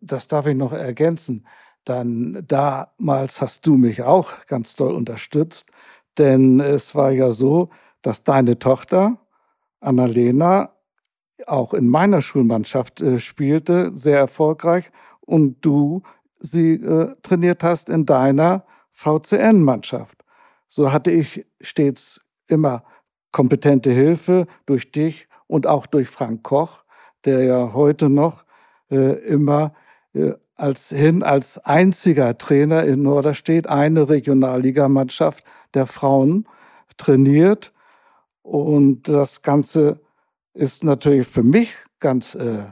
das 0.00 0.28
darf 0.28 0.46
ich 0.46 0.56
noch 0.56 0.72
ergänzen. 0.72 1.46
Dann 1.84 2.44
damals 2.46 3.40
hast 3.40 3.66
du 3.66 3.76
mich 3.76 4.02
auch 4.02 4.32
ganz 4.46 4.76
toll 4.76 4.94
unterstützt, 4.94 5.66
denn 6.16 6.60
es 6.60 6.94
war 6.94 7.10
ja 7.10 7.30
so, 7.32 7.70
dass 8.02 8.22
deine 8.22 8.58
Tochter 8.58 9.18
Annalena 9.80 10.71
auch 11.46 11.74
in 11.74 11.88
meiner 11.88 12.22
Schulmannschaft 12.22 13.00
äh, 13.00 13.18
spielte, 13.18 13.90
sehr 13.94 14.18
erfolgreich, 14.18 14.90
und 15.20 15.64
du 15.64 16.02
sie 16.40 16.74
äh, 16.74 17.14
trainiert 17.22 17.62
hast 17.62 17.88
in 17.88 18.04
deiner 18.06 18.64
VCN-Mannschaft. 18.90 20.24
So 20.66 20.92
hatte 20.92 21.10
ich 21.10 21.46
stets 21.60 22.20
immer 22.48 22.84
kompetente 23.30 23.90
Hilfe 23.90 24.46
durch 24.66 24.90
dich 24.92 25.28
und 25.46 25.66
auch 25.66 25.86
durch 25.86 26.08
Frank 26.08 26.42
Koch, 26.42 26.84
der 27.24 27.44
ja 27.44 27.72
heute 27.72 28.08
noch 28.08 28.44
äh, 28.90 29.12
immer 29.24 29.74
äh, 30.12 30.32
als 30.54 30.90
hin 30.90 31.22
als 31.22 31.58
einziger 31.58 32.36
Trainer 32.38 32.84
in 32.84 33.02
Norderstedt 33.02 33.66
eine 33.66 34.08
Regionalligamannschaft 34.08 35.44
der 35.74 35.86
Frauen 35.86 36.46
trainiert 36.96 37.72
und 38.42 39.08
das 39.08 39.42
Ganze 39.42 40.00
ist 40.54 40.84
natürlich 40.84 41.26
für 41.26 41.42
mich 41.42 41.74
ganz 42.00 42.34
äh, 42.34 42.64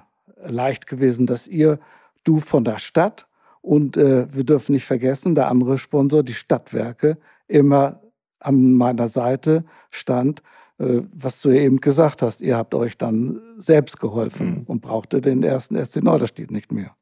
leicht 0.44 0.86
gewesen, 0.86 1.26
dass 1.26 1.46
ihr, 1.46 1.78
du 2.24 2.40
von 2.40 2.64
der 2.64 2.78
Stadt 2.78 3.26
und 3.62 3.96
äh, 3.96 4.26
wir 4.32 4.44
dürfen 4.44 4.72
nicht 4.72 4.84
vergessen, 4.84 5.34
der 5.34 5.48
andere 5.48 5.78
Sponsor, 5.78 6.22
die 6.22 6.34
Stadtwerke, 6.34 7.18
immer 7.48 8.00
an 8.38 8.74
meiner 8.74 9.08
Seite 9.08 9.64
stand, 9.90 10.42
äh, 10.78 11.02
was 11.12 11.42
du 11.42 11.50
eben 11.50 11.80
gesagt 11.80 12.22
hast. 12.22 12.40
Ihr 12.40 12.56
habt 12.56 12.74
euch 12.74 12.96
dann 12.96 13.40
selbst 13.58 14.00
geholfen 14.00 14.50
mhm. 14.50 14.62
und 14.66 14.80
brauchte 14.80 15.20
den 15.20 15.42
ersten 15.42 15.82
SC 15.82 16.02
Norderstedt 16.02 16.50
nicht 16.50 16.72
mehr. 16.72 16.94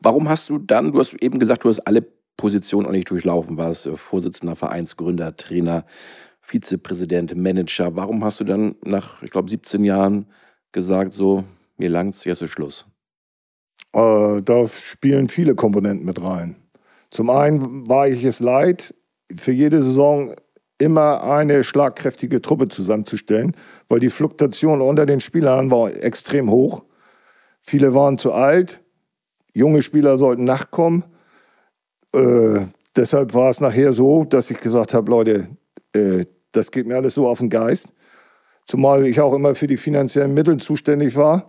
Warum 0.00 0.28
hast 0.28 0.48
du 0.50 0.58
dann, 0.58 0.92
du 0.92 1.00
hast 1.00 1.14
eben 1.14 1.38
gesagt, 1.40 1.64
du 1.64 1.68
hast 1.68 1.80
alle 1.80 2.06
Positionen 2.36 2.86
auch 2.86 2.92
nicht 2.92 3.10
durchlaufen, 3.10 3.56
warst 3.56 3.86
äh, 3.86 3.96
Vorsitzender, 3.96 4.54
Vereinsgründer, 4.54 5.36
Trainer, 5.36 5.84
Vizepräsident, 6.48 7.36
Manager. 7.36 7.94
Warum 7.94 8.24
hast 8.24 8.40
du 8.40 8.44
dann 8.44 8.74
nach, 8.82 9.22
ich 9.22 9.30
glaube, 9.30 9.50
17 9.50 9.84
Jahren 9.84 10.26
gesagt, 10.72 11.12
so, 11.12 11.44
mir 11.76 11.90
langt's, 11.90 12.24
jetzt 12.24 12.40
ist 12.40 12.50
Schluss? 12.50 12.86
Äh, 13.92 14.40
da 14.42 14.66
spielen 14.66 15.28
viele 15.28 15.54
Komponenten 15.54 16.06
mit 16.06 16.22
rein. 16.22 16.56
Zum 17.10 17.28
einen 17.28 17.86
war 17.86 18.08
ich 18.08 18.24
es 18.24 18.40
leid, 18.40 18.94
für 19.34 19.52
jede 19.52 19.82
Saison 19.82 20.34
immer 20.78 21.22
eine 21.22 21.64
schlagkräftige 21.64 22.40
Truppe 22.40 22.68
zusammenzustellen, 22.68 23.54
weil 23.88 24.00
die 24.00 24.10
Fluktuation 24.10 24.80
unter 24.80 25.04
den 25.04 25.20
Spielern 25.20 25.70
war 25.70 25.94
extrem 25.94 26.50
hoch. 26.50 26.84
Viele 27.60 27.92
waren 27.92 28.16
zu 28.16 28.32
alt, 28.32 28.80
junge 29.52 29.82
Spieler 29.82 30.16
sollten 30.16 30.44
nachkommen. 30.44 31.04
Äh, 32.14 32.60
deshalb 32.96 33.34
war 33.34 33.50
es 33.50 33.60
nachher 33.60 33.92
so, 33.92 34.24
dass 34.24 34.50
ich 34.50 34.58
gesagt 34.58 34.94
habe, 34.94 35.10
Leute, 35.10 35.48
äh, 35.94 36.24
das 36.52 36.70
geht 36.70 36.86
mir 36.86 36.96
alles 36.96 37.14
so 37.14 37.28
auf 37.28 37.38
den 37.38 37.50
Geist. 37.50 37.88
Zumal 38.64 39.06
ich 39.06 39.20
auch 39.20 39.34
immer 39.34 39.54
für 39.54 39.66
die 39.66 39.76
finanziellen 39.76 40.34
Mittel 40.34 40.58
zuständig 40.58 41.16
war. 41.16 41.48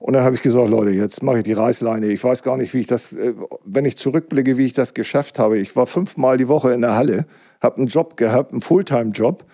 Und 0.00 0.14
dann 0.14 0.24
habe 0.24 0.34
ich 0.34 0.42
gesagt, 0.42 0.70
Leute, 0.70 0.90
jetzt 0.92 1.22
mache 1.22 1.38
ich 1.38 1.44
die 1.44 1.52
Reißleine. 1.52 2.06
Ich 2.06 2.24
weiß 2.24 2.42
gar 2.42 2.56
nicht, 2.56 2.72
wie 2.72 2.80
ich 2.80 2.86
das, 2.86 3.12
äh, 3.12 3.34
wenn 3.64 3.84
ich 3.84 3.98
zurückblicke, 3.98 4.56
wie 4.56 4.64
ich 4.64 4.72
das 4.72 4.94
geschafft 4.94 5.38
habe. 5.38 5.58
Ich 5.58 5.76
war 5.76 5.86
fünfmal 5.86 6.38
die 6.38 6.48
Woche 6.48 6.72
in 6.72 6.80
der 6.80 6.96
Halle, 6.96 7.26
habe 7.62 7.76
einen 7.76 7.86
Job 7.86 8.16
gehabt, 8.16 8.52
einen 8.52 8.62
Fulltime-Job. 8.62 9.44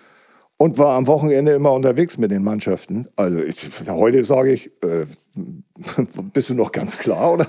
Und 0.57 0.79
war 0.79 0.97
am 0.97 1.05
Wochenende 1.05 1.51
immer 1.51 1.71
unterwegs 1.71 2.17
mit 2.17 2.31
den 2.31 2.43
Mannschaften. 2.43 3.07
Also 3.15 3.39
ich, 3.39 3.69
heute 3.87 4.23
sage 4.23 4.51
ich, 4.51 4.71
äh, 4.83 5.05
bist 6.33 6.49
du 6.49 6.55
noch 6.55 6.71
ganz 6.71 6.97
klar? 6.97 7.33
Oder? 7.33 7.47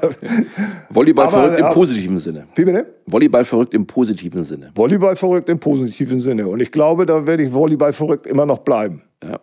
Volleyball 0.90 1.26
aber, 1.26 1.38
verrückt 1.38 1.58
im 1.58 1.70
positiven 1.70 2.18
Sinne. 2.18 2.48
Wie 2.54 2.64
bitte? 2.64 2.86
Volleyball 3.06 3.44
verrückt 3.44 3.72
im 3.72 3.86
positiven 3.86 4.42
Sinne. 4.42 4.72
Volleyball 4.74 5.16
verrückt 5.16 5.48
im 5.48 5.58
positiven 5.58 6.20
Sinne. 6.20 6.48
Und 6.48 6.60
ich 6.60 6.70
glaube, 6.70 7.06
da 7.06 7.26
werde 7.26 7.44
ich 7.44 7.52
Volleyball 7.52 7.94
verrückt 7.94 8.26
immer 8.26 8.44
noch 8.44 8.58
bleiben. 8.58 9.02
Ja. 9.24 9.40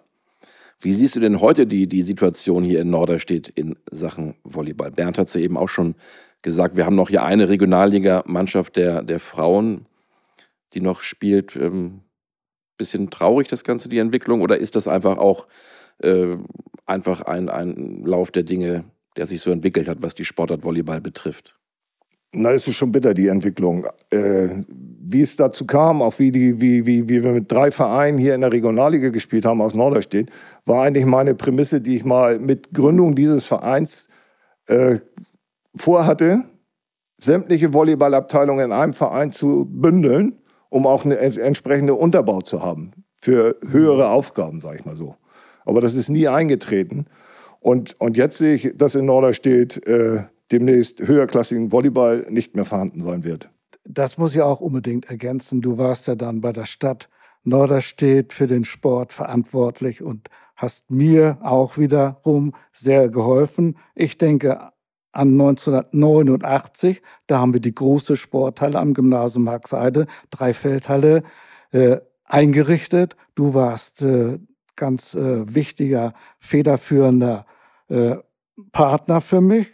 Wie 0.79 0.93
siehst 0.93 1.15
du 1.15 1.19
denn 1.19 1.41
heute 1.41 1.65
die, 1.65 1.87
die 1.87 2.03
Situation 2.03 2.63
hier 2.63 2.81
in 2.81 2.91
Norderstedt 2.91 3.49
in 3.49 3.75
Sachen 3.89 4.35
Volleyball? 4.43 4.91
Bernd 4.91 5.17
hat 5.17 5.27
es 5.27 5.33
ja 5.33 5.41
eben 5.41 5.57
auch 5.57 5.69
schon 5.69 5.95
gesagt, 6.43 6.77
wir 6.77 6.85
haben 6.85 6.95
noch 6.95 7.09
hier 7.09 7.23
eine 7.23 7.49
Regionalliga-Mannschaft 7.49 8.75
der, 8.75 9.01
der 9.01 9.19
Frauen, 9.19 9.87
die 10.73 10.81
noch 10.81 11.01
spielt. 11.01 11.55
Ähm, 11.55 12.01
bisschen 12.77 13.09
traurig, 13.09 13.47
das 13.47 13.63
Ganze, 13.63 13.89
die 13.89 13.99
Entwicklung? 13.99 14.41
Oder 14.41 14.57
ist 14.57 14.75
das 14.75 14.87
einfach 14.87 15.17
auch 15.17 15.47
äh, 15.99 16.37
einfach 16.85 17.21
ein, 17.21 17.49
ein 17.49 18.03
Lauf 18.05 18.31
der 18.31 18.43
Dinge, 18.43 18.85
der 19.17 19.27
sich 19.27 19.41
so 19.41 19.51
entwickelt 19.51 19.87
hat, 19.87 20.01
was 20.01 20.15
die 20.15 20.25
Sportart 20.25 20.63
Volleyball 20.63 21.01
betrifft? 21.01 21.57
Na, 22.37 22.51
es 22.51 22.67
ist 22.67 22.75
schon 22.75 22.91
bitter, 22.91 23.13
die 23.13 23.27
Entwicklung. 23.27 23.87
Äh, 24.09 24.49
wie 24.67 25.21
es 25.21 25.35
dazu 25.35 25.65
kam, 25.65 26.01
auch 26.01 26.19
wie, 26.19 26.31
die, 26.31 26.59
wie, 26.59 26.85
wie, 26.85 27.07
wie 27.07 27.23
wir 27.23 27.31
mit 27.31 27.51
drei 27.51 27.71
Vereinen 27.71 28.17
hier 28.17 28.35
in 28.35 28.41
der 28.41 28.51
Regionalliga 28.51 29.09
gespielt 29.09 29.45
haben 29.45 29.61
aus 29.61 29.73
Norderstedt, 29.73 30.29
war 30.65 30.83
eigentlich 30.83 31.05
meine 31.05 31.35
Prämisse, 31.35 31.79
die 31.79 31.95
ich 31.95 32.03
mal 32.03 32.39
mit 32.39 32.73
Gründung 32.73 33.15
dieses 33.15 33.45
Vereins 33.45 34.09
äh, 34.65 34.99
vorhatte, 35.75 36.43
sämtliche 37.19 37.73
Volleyballabteilungen 37.73 38.65
in 38.65 38.71
einem 38.71 38.93
Verein 38.93 39.31
zu 39.31 39.65
bündeln 39.69 40.33
um 40.75 40.85
auch 40.85 41.05
einen 41.05 41.17
entsprechende 41.17 41.95
Unterbau 41.95 42.41
zu 42.41 42.61
haben 42.61 42.91
für 43.21 43.55
höhere 43.65 44.09
Aufgaben, 44.09 44.59
sage 44.59 44.79
ich 44.79 44.85
mal 44.85 44.97
so. 44.97 45.15
Aber 45.63 45.79
das 45.79 45.95
ist 45.95 46.09
nie 46.09 46.27
eingetreten. 46.27 47.05
Und, 47.61 47.99
und 48.01 48.17
jetzt 48.17 48.37
sehe 48.37 48.55
ich, 48.55 48.73
dass 48.75 48.93
in 48.93 49.05
Norderstedt 49.05 49.87
äh, 49.87 50.23
demnächst 50.51 50.99
höherklassigen 50.99 51.71
Volleyball 51.71 52.25
nicht 52.29 52.57
mehr 52.57 52.65
vorhanden 52.65 52.99
sein 52.99 53.23
wird. 53.23 53.49
Das 53.85 54.17
muss 54.17 54.35
ich 54.35 54.41
auch 54.41 54.59
unbedingt 54.59 55.09
ergänzen. 55.09 55.61
Du 55.61 55.77
warst 55.77 56.07
ja 56.07 56.15
dann 56.15 56.41
bei 56.41 56.51
der 56.51 56.65
Stadt 56.65 57.07
Norderstedt 57.45 58.33
für 58.33 58.47
den 58.47 58.65
Sport 58.65 59.13
verantwortlich 59.13 60.03
und 60.03 60.27
hast 60.57 60.91
mir 60.91 61.37
auch 61.41 61.77
wiederum 61.77 62.53
sehr 62.73 63.07
geholfen. 63.07 63.77
Ich 63.95 64.17
denke, 64.17 64.71
an 65.15 65.29
1989. 65.29 67.01
Da 67.27 67.39
haben 67.39 67.53
wir 67.53 67.61
die 67.61 67.73
große 67.73 68.17
Sporthalle 68.17 68.79
am 68.79 68.93
Gymnasium 68.93 69.49
Haxheide, 69.49 70.07
Dreifeldhalle, 70.29 71.23
äh, 71.71 71.97
eingerichtet. 72.25 73.15
Du 73.33 73.53
warst 73.53 74.01
äh, 74.01 74.39
ganz 74.75 75.15
äh, 75.15 75.55
wichtiger, 75.55 76.13
federführender 76.39 77.45
äh, 77.87 78.17
Partner 78.71 79.21
für 79.21 79.41
mich. 79.41 79.67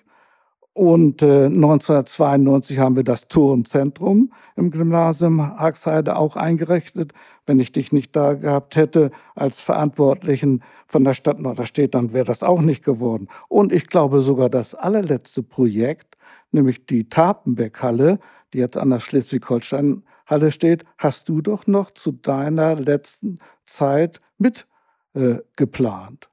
Und 0.73 1.21
äh, 1.21 1.47
1992 1.47 2.79
haben 2.79 2.95
wir 2.95 3.03
das 3.03 3.27
Turnzentrum 3.27 4.31
im 4.55 4.71
Gymnasium 4.71 5.59
Haxheide 5.59 6.15
auch 6.15 6.37
eingerichtet. 6.37 7.11
Wenn 7.45 7.59
ich 7.59 7.73
dich 7.73 7.91
nicht 7.91 8.15
da 8.15 8.35
gehabt 8.35 8.77
hätte 8.77 9.11
als 9.35 9.59
Verantwortlichen 9.59 10.63
von 10.87 11.03
der 11.03 11.13
Stadt 11.13 11.39
Norderstedt, 11.39 11.93
dann 11.93 12.13
wäre 12.13 12.23
das 12.23 12.41
auch 12.41 12.61
nicht 12.61 12.85
geworden. 12.85 13.27
Und 13.49 13.73
ich 13.73 13.87
glaube 13.87 14.21
sogar 14.21 14.49
das 14.49 14.73
allerletzte 14.73 15.43
Projekt, 15.43 16.15
nämlich 16.51 16.85
die 16.85 17.09
Tapenbeck-Halle, 17.09 18.19
die 18.53 18.59
jetzt 18.59 18.77
an 18.77 18.91
der 18.91 19.01
Schleswig-Holstein-Halle 19.01 20.51
steht, 20.51 20.85
hast 20.97 21.27
du 21.27 21.41
doch 21.41 21.67
noch 21.67 21.91
zu 21.91 22.13
deiner 22.13 22.75
letzten 22.75 23.39
Zeit 23.65 24.21
mit 24.37 24.67
äh, 25.15 25.39
geplant. 25.57 26.29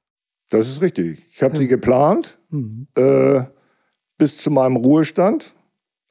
Das 0.50 0.68
ist 0.68 0.80
richtig. 0.80 1.26
Ich 1.32 1.42
habe 1.42 1.54
ja. 1.54 1.58
sie 1.58 1.68
geplant. 1.68 2.38
Mhm. 2.50 2.86
Äh, 2.96 3.42
bis 4.18 4.36
zu 4.36 4.50
meinem 4.50 4.76
Ruhestand. 4.76 5.54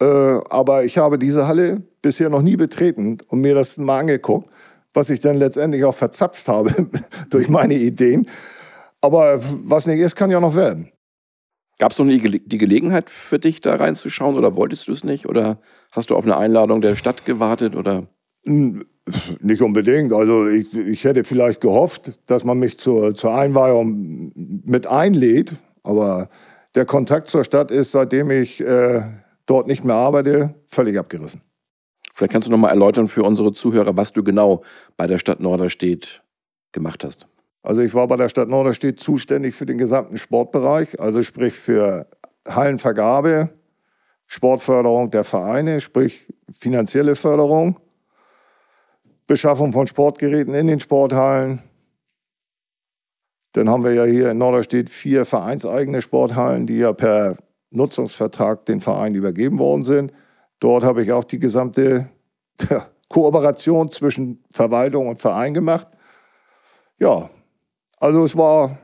Äh, 0.01 0.05
aber 0.05 0.85
ich 0.85 0.97
habe 0.97 1.19
diese 1.19 1.47
Halle 1.47 1.83
bisher 2.01 2.29
noch 2.29 2.41
nie 2.41 2.55
betreten 2.55 3.17
und 3.27 3.41
mir 3.41 3.53
das 3.53 3.77
mal 3.77 3.99
angeguckt, 3.99 4.49
was 4.93 5.09
ich 5.09 5.19
dann 5.19 5.37
letztendlich 5.37 5.83
auch 5.83 5.95
verzapft 5.95 6.47
habe 6.47 6.89
durch 7.29 7.49
meine 7.49 7.75
Ideen. 7.75 8.27
Aber 9.01 9.39
was 9.41 9.85
nicht 9.85 9.99
ist, 9.99 10.15
kann 10.15 10.31
ja 10.31 10.39
noch 10.39 10.55
werden. 10.55 10.91
Gab 11.79 11.91
es 11.91 11.99
noch 11.99 12.05
nie 12.05 12.19
die 12.19 12.57
Gelegenheit 12.57 13.09
für 13.09 13.37
dich, 13.37 13.61
da 13.61 13.75
reinzuschauen 13.75 14.35
oder 14.35 14.55
wolltest 14.55 14.87
du 14.87 14.91
es 14.93 15.03
nicht? 15.03 15.27
Oder 15.27 15.59
hast 15.91 16.09
du 16.09 16.15
auf 16.15 16.23
eine 16.23 16.37
Einladung 16.37 16.81
der 16.81 16.95
Stadt 16.95 17.23
gewartet? 17.25 17.75
Oder? 17.75 18.07
Nicht 18.43 19.61
unbedingt. 19.61 20.11
Also 20.11 20.47
ich, 20.47 20.75
ich 20.75 21.03
hätte 21.03 21.23
vielleicht 21.23 21.61
gehofft, 21.61 22.19
dass 22.25 22.43
man 22.43 22.57
mich 22.57 22.79
zur, 22.79 23.13
zur 23.13 23.35
Einweihung 23.35 24.31
mit 24.65 24.87
einlädt. 24.87 25.53
Aber 25.83 26.29
der 26.77 26.85
Kontakt 26.85 27.29
zur 27.29 27.43
Stadt 27.43 27.71
ist, 27.71 27.91
seitdem 27.91 28.29
ich 28.29 28.61
äh, 28.61 29.01
dort 29.47 29.65
nicht 29.65 29.83
mehr 29.83 29.95
arbeite, 29.95 30.53
völlig 30.67 30.97
abgerissen. 30.99 31.41
Vielleicht 32.13 32.31
kannst 32.31 32.47
du 32.47 32.51
noch 32.51 32.59
mal 32.59 32.69
erläutern 32.69 33.07
für 33.07 33.23
unsere 33.23 33.51
Zuhörer, 33.51 33.97
was 33.97 34.13
du 34.13 34.23
genau 34.23 34.63
bei 34.95 35.07
der 35.07 35.17
Stadt 35.17 35.39
Norderstedt 35.39 36.23
gemacht 36.71 37.03
hast. 37.03 37.27
Also 37.63 37.81
ich 37.81 37.95
war 37.95 38.07
bei 38.07 38.15
der 38.15 38.29
Stadt 38.29 38.47
Norderstedt 38.47 38.99
zuständig 38.99 39.55
für 39.55 39.65
den 39.65 39.79
gesamten 39.79 40.17
Sportbereich, 40.17 40.99
also 40.99 41.23
sprich 41.23 41.55
für 41.55 42.07
Hallenvergabe, 42.47 43.49
Sportförderung 44.27 45.09
der 45.09 45.23
Vereine, 45.23 45.81
sprich 45.81 46.31
finanzielle 46.51 47.15
Förderung, 47.15 47.79
Beschaffung 49.25 49.73
von 49.73 49.87
Sportgeräten 49.87 50.53
in 50.53 50.67
den 50.67 50.79
Sporthallen, 50.79 51.63
dann 53.57 53.69
haben 53.69 53.83
wir 53.83 53.93
ja 53.93 54.03
hier 54.03 54.31
in 54.31 54.37
Norderstedt 54.37 54.89
vier 54.89 55.25
vereinseigene 55.25 56.03
Sporthallen, 56.03 56.67
die 56.67 56.77
ja 56.77 56.93
per 56.93 57.37
Nutzungsvertrag 57.71 58.65
den 58.65 58.81
Verein 58.81 59.15
übergeben 59.15 59.57
worden 59.57 59.83
sind. 59.83 60.13
Dort 60.59 60.83
habe 60.83 61.01
ich 61.01 61.11
auch 61.11 61.23
die 61.23 61.39
gesamte 61.39 62.07
Kooperation 63.09 63.89
zwischen 63.89 64.43
Verwaltung 64.51 65.07
und 65.07 65.17
Verein 65.17 65.55
gemacht. 65.55 65.87
Ja, 66.99 67.29
also 67.99 68.25
es 68.25 68.37
war 68.37 68.77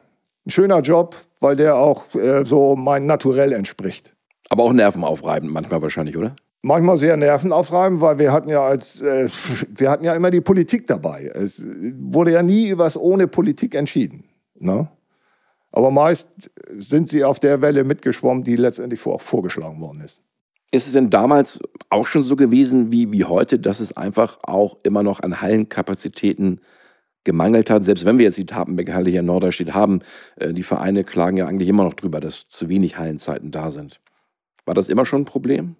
ein 0.45 0.49
schöner 0.49 0.81
Job, 0.81 1.15
weil 1.39 1.55
der 1.55 1.75
auch 1.75 2.13
äh, 2.15 2.43
so 2.43 2.75
mein 2.75 3.05
Naturell 3.05 3.53
entspricht. 3.53 4.15
Aber 4.49 4.63
auch 4.63 4.73
nervenaufreibend 4.73 5.51
manchmal 5.51 5.81
wahrscheinlich, 5.83 6.17
oder? 6.17 6.35
Manchmal 6.63 6.97
sehr 6.97 7.17
nervenaufreibend, 7.17 8.01
weil 8.01 8.17
wir 8.17 8.31
hatten 8.31 8.49
ja 8.49 8.63
als 8.63 9.01
äh, 9.01 9.29
wir 9.69 9.91
hatten 9.91 10.03
ja 10.03 10.15
immer 10.15 10.31
die 10.31 10.41
Politik 10.41 10.87
dabei. 10.87 11.29
Es 11.33 11.63
wurde 11.63 12.31
ja 12.31 12.41
nie 12.41 12.77
was 12.77 12.97
ohne 12.97 13.27
Politik 13.27 13.75
entschieden. 13.75 14.29
Ne? 14.63 14.87
Aber 15.71 15.89
meist 15.91 16.51
sind 16.75 17.09
sie 17.09 17.23
auf 17.23 17.39
der 17.39 17.61
Welle 17.61 17.83
mitgeschwommen, 17.83 18.43
die 18.43 18.55
letztendlich 18.55 18.99
vor, 18.99 19.19
vorgeschlagen 19.19 19.81
worden 19.81 20.01
ist. 20.01 20.21
Ist 20.71 20.87
es 20.87 20.93
denn 20.93 21.09
damals 21.09 21.59
auch 21.89 22.07
schon 22.07 22.23
so 22.23 22.35
gewesen 22.35 22.91
wie, 22.91 23.11
wie 23.11 23.25
heute, 23.25 23.59
dass 23.59 23.79
es 23.79 23.95
einfach 23.95 24.39
auch 24.43 24.77
immer 24.83 25.03
noch 25.03 25.19
an 25.19 25.41
Hallenkapazitäten 25.41 26.61
gemangelt 27.23 27.69
hat? 27.69 27.85
Selbst 27.85 28.05
wenn 28.05 28.17
wir 28.17 28.25
jetzt 28.25 28.37
die 28.37 28.45
Tapenbeck-Halle 28.45 29.09
hier 29.09 29.19
in 29.19 29.27
Norderstedt 29.27 29.73
haben, 29.73 30.01
äh, 30.35 30.53
die 30.53 30.63
Vereine 30.63 31.03
klagen 31.03 31.37
ja 31.37 31.47
eigentlich 31.47 31.69
immer 31.69 31.83
noch 31.83 31.93
drüber, 31.93 32.19
dass 32.19 32.47
zu 32.49 32.69
wenig 32.69 32.97
Hallenzeiten 32.97 33.51
da 33.51 33.69
sind. 33.69 33.99
War 34.65 34.73
das 34.73 34.87
immer 34.87 35.05
schon 35.05 35.21
ein 35.21 35.25
Problem? 35.25 35.75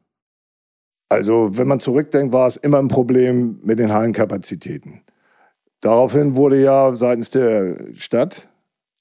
Also, 1.09 1.57
wenn 1.57 1.67
man 1.67 1.79
zurückdenkt, 1.79 2.33
war 2.33 2.47
es 2.47 2.57
immer 2.57 2.79
ein 2.79 2.87
Problem 2.87 3.59
mit 3.63 3.77
den 3.77 3.93
Hallenkapazitäten. 3.93 5.01
Daraufhin 5.81 6.35
wurde 6.35 6.61
ja 6.61 6.95
seitens 6.95 7.29
der 7.29 7.93
Stadt 7.93 8.47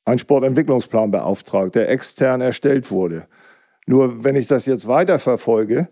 ein 0.05 0.19
Sportentwicklungsplan 0.19 1.11
beauftragt, 1.11 1.75
der 1.75 1.89
extern 1.89 2.41
erstellt 2.41 2.91
wurde. 2.91 3.27
Nur 3.87 4.25
wenn 4.25 4.37
ich 4.37 4.47
das 4.47 4.67
jetzt 4.67 4.87
weiterverfolge, 4.87 5.89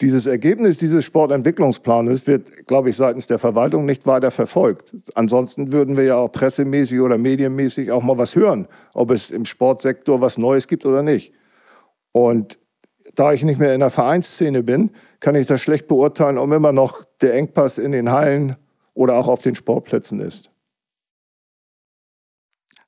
dieses 0.00 0.26
Ergebnis 0.26 0.78
dieses 0.78 1.04
Sportentwicklungsplanes 1.04 2.26
wird, 2.26 2.66
glaube 2.66 2.90
ich, 2.90 2.96
seitens 2.96 3.26
der 3.26 3.38
Verwaltung 3.38 3.84
nicht 3.84 4.06
weiter 4.06 4.30
verfolgt. 4.30 4.96
Ansonsten 5.14 5.72
würden 5.72 5.96
wir 5.96 6.04
ja 6.04 6.16
auch 6.16 6.32
pressemäßig 6.32 7.00
oder 7.00 7.18
medienmäßig 7.18 7.92
auch 7.92 8.02
mal 8.02 8.18
was 8.18 8.34
hören, 8.34 8.66
ob 8.94 9.10
es 9.10 9.30
im 9.30 9.44
Sportsektor 9.44 10.20
was 10.20 10.38
Neues 10.38 10.66
gibt 10.66 10.86
oder 10.86 11.02
nicht. 11.02 11.32
Und 12.10 12.58
da 13.14 13.32
ich 13.32 13.44
nicht 13.44 13.60
mehr 13.60 13.74
in 13.74 13.80
der 13.80 13.90
Vereinsszene 13.90 14.62
bin, 14.62 14.90
kann 15.20 15.34
ich 15.34 15.46
das 15.46 15.60
schlecht 15.60 15.86
beurteilen, 15.86 16.38
ob 16.38 16.50
immer 16.50 16.72
noch 16.72 17.04
der 17.20 17.34
Engpass 17.34 17.78
in 17.78 17.92
den 17.92 18.10
Hallen 18.10 18.56
oder 18.94 19.14
auch 19.16 19.28
auf 19.28 19.42
den 19.42 19.54
Sportplätzen 19.54 20.20
ist 20.20 20.51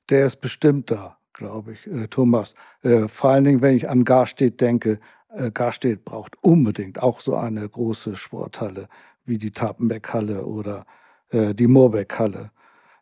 der 0.09 0.25
ist 0.25 0.37
bestimmt 0.37 0.91
da, 0.91 1.17
glaube 1.33 1.73
ich, 1.73 1.87
äh, 1.87 2.07
Thomas. 2.07 2.55
Äh, 2.83 3.07
vor 3.07 3.31
allen 3.31 3.43
Dingen, 3.43 3.61
wenn 3.61 3.75
ich 3.75 3.89
an 3.89 4.03
Garstedt 4.03 4.61
denke, 4.61 4.99
äh, 5.29 5.51
Garstedt 5.51 6.05
braucht 6.05 6.35
unbedingt 6.41 7.01
auch 7.01 7.19
so 7.19 7.35
eine 7.35 7.67
große 7.67 8.15
Sporthalle 8.15 8.87
wie 9.25 9.37
die 9.37 9.51
Tapenbeck-Halle 9.51 10.45
oder 10.45 10.85
äh, 11.29 11.53
die 11.53 11.67
Moorbeck-Halle 11.67 12.51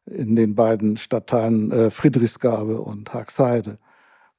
in 0.05 0.35
den 0.35 0.55
beiden 0.55 0.97
Stadtteilen 0.97 1.71
äh, 1.71 1.89
Friedrichsgabe 1.89 2.81
und 2.81 3.13
Haxheide. 3.13 3.77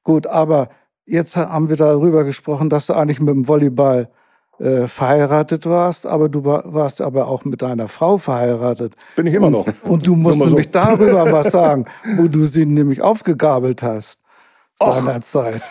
Gut, 0.03 0.27
aber 0.27 0.69
jetzt 1.05 1.35
haben 1.35 1.69
wir 1.69 1.75
darüber 1.75 2.23
gesprochen, 2.23 2.69
dass 2.69 2.87
du 2.87 2.93
eigentlich 2.93 3.19
mit 3.19 3.33
dem 3.33 3.47
Volleyball 3.47 4.11
äh, 4.59 4.87
verheiratet 4.87 5.65
warst, 5.65 6.05
aber 6.05 6.29
du 6.29 6.45
warst 6.45 7.01
aber 7.01 7.27
auch 7.27 7.45
mit 7.45 7.61
deiner 7.61 7.87
Frau 7.87 8.17
verheiratet. 8.17 8.93
Bin 9.15 9.27
ich 9.27 9.33
immer 9.33 9.49
noch. 9.49 9.67
Und 9.83 10.07
du 10.07 10.15
musst 10.15 10.39
nämlich 10.39 10.65
so. 10.65 10.71
darüber 10.71 11.31
was 11.31 11.51
sagen, 11.51 11.85
wo 12.17 12.27
du 12.27 12.45
sie 12.45 12.65
nämlich 12.65 13.01
aufgegabelt 13.01 13.83
hast 13.83 14.19
seinerzeit. 14.77 15.61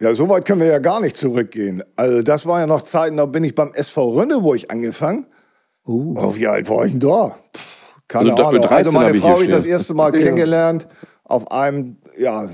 Ja, 0.00 0.14
so 0.16 0.28
weit 0.28 0.44
können 0.44 0.60
wir 0.60 0.66
ja 0.66 0.80
gar 0.80 1.00
nicht 1.00 1.16
zurückgehen. 1.16 1.82
Also 1.94 2.22
das 2.22 2.44
war 2.46 2.58
ja 2.58 2.66
noch 2.66 2.82
Zeiten, 2.82 3.18
da 3.18 3.26
bin 3.26 3.44
ich 3.44 3.54
beim 3.54 3.72
SV 3.72 4.14
Rönneburg 4.14 4.62
angefangen. 4.68 5.26
Uh. 5.86 6.14
Oh, 6.18 6.34
wie 6.34 6.48
alt 6.48 6.68
war 6.68 6.84
ich 6.84 6.90
denn 6.90 7.00
da? 7.00 7.36
Pff, 7.56 7.94
keine 8.08 8.32
also, 8.32 8.44
Ahnung. 8.46 8.64
Also 8.64 8.90
meine 8.90 9.14
Frau 9.14 9.34
habe 9.34 9.44
ich 9.44 9.48
das 9.48 9.64
erste 9.64 9.94
Mal 9.94 10.10
kennengelernt 10.10 10.88
auf 11.22 11.48
einem 11.52 11.98
ja, 12.18 12.48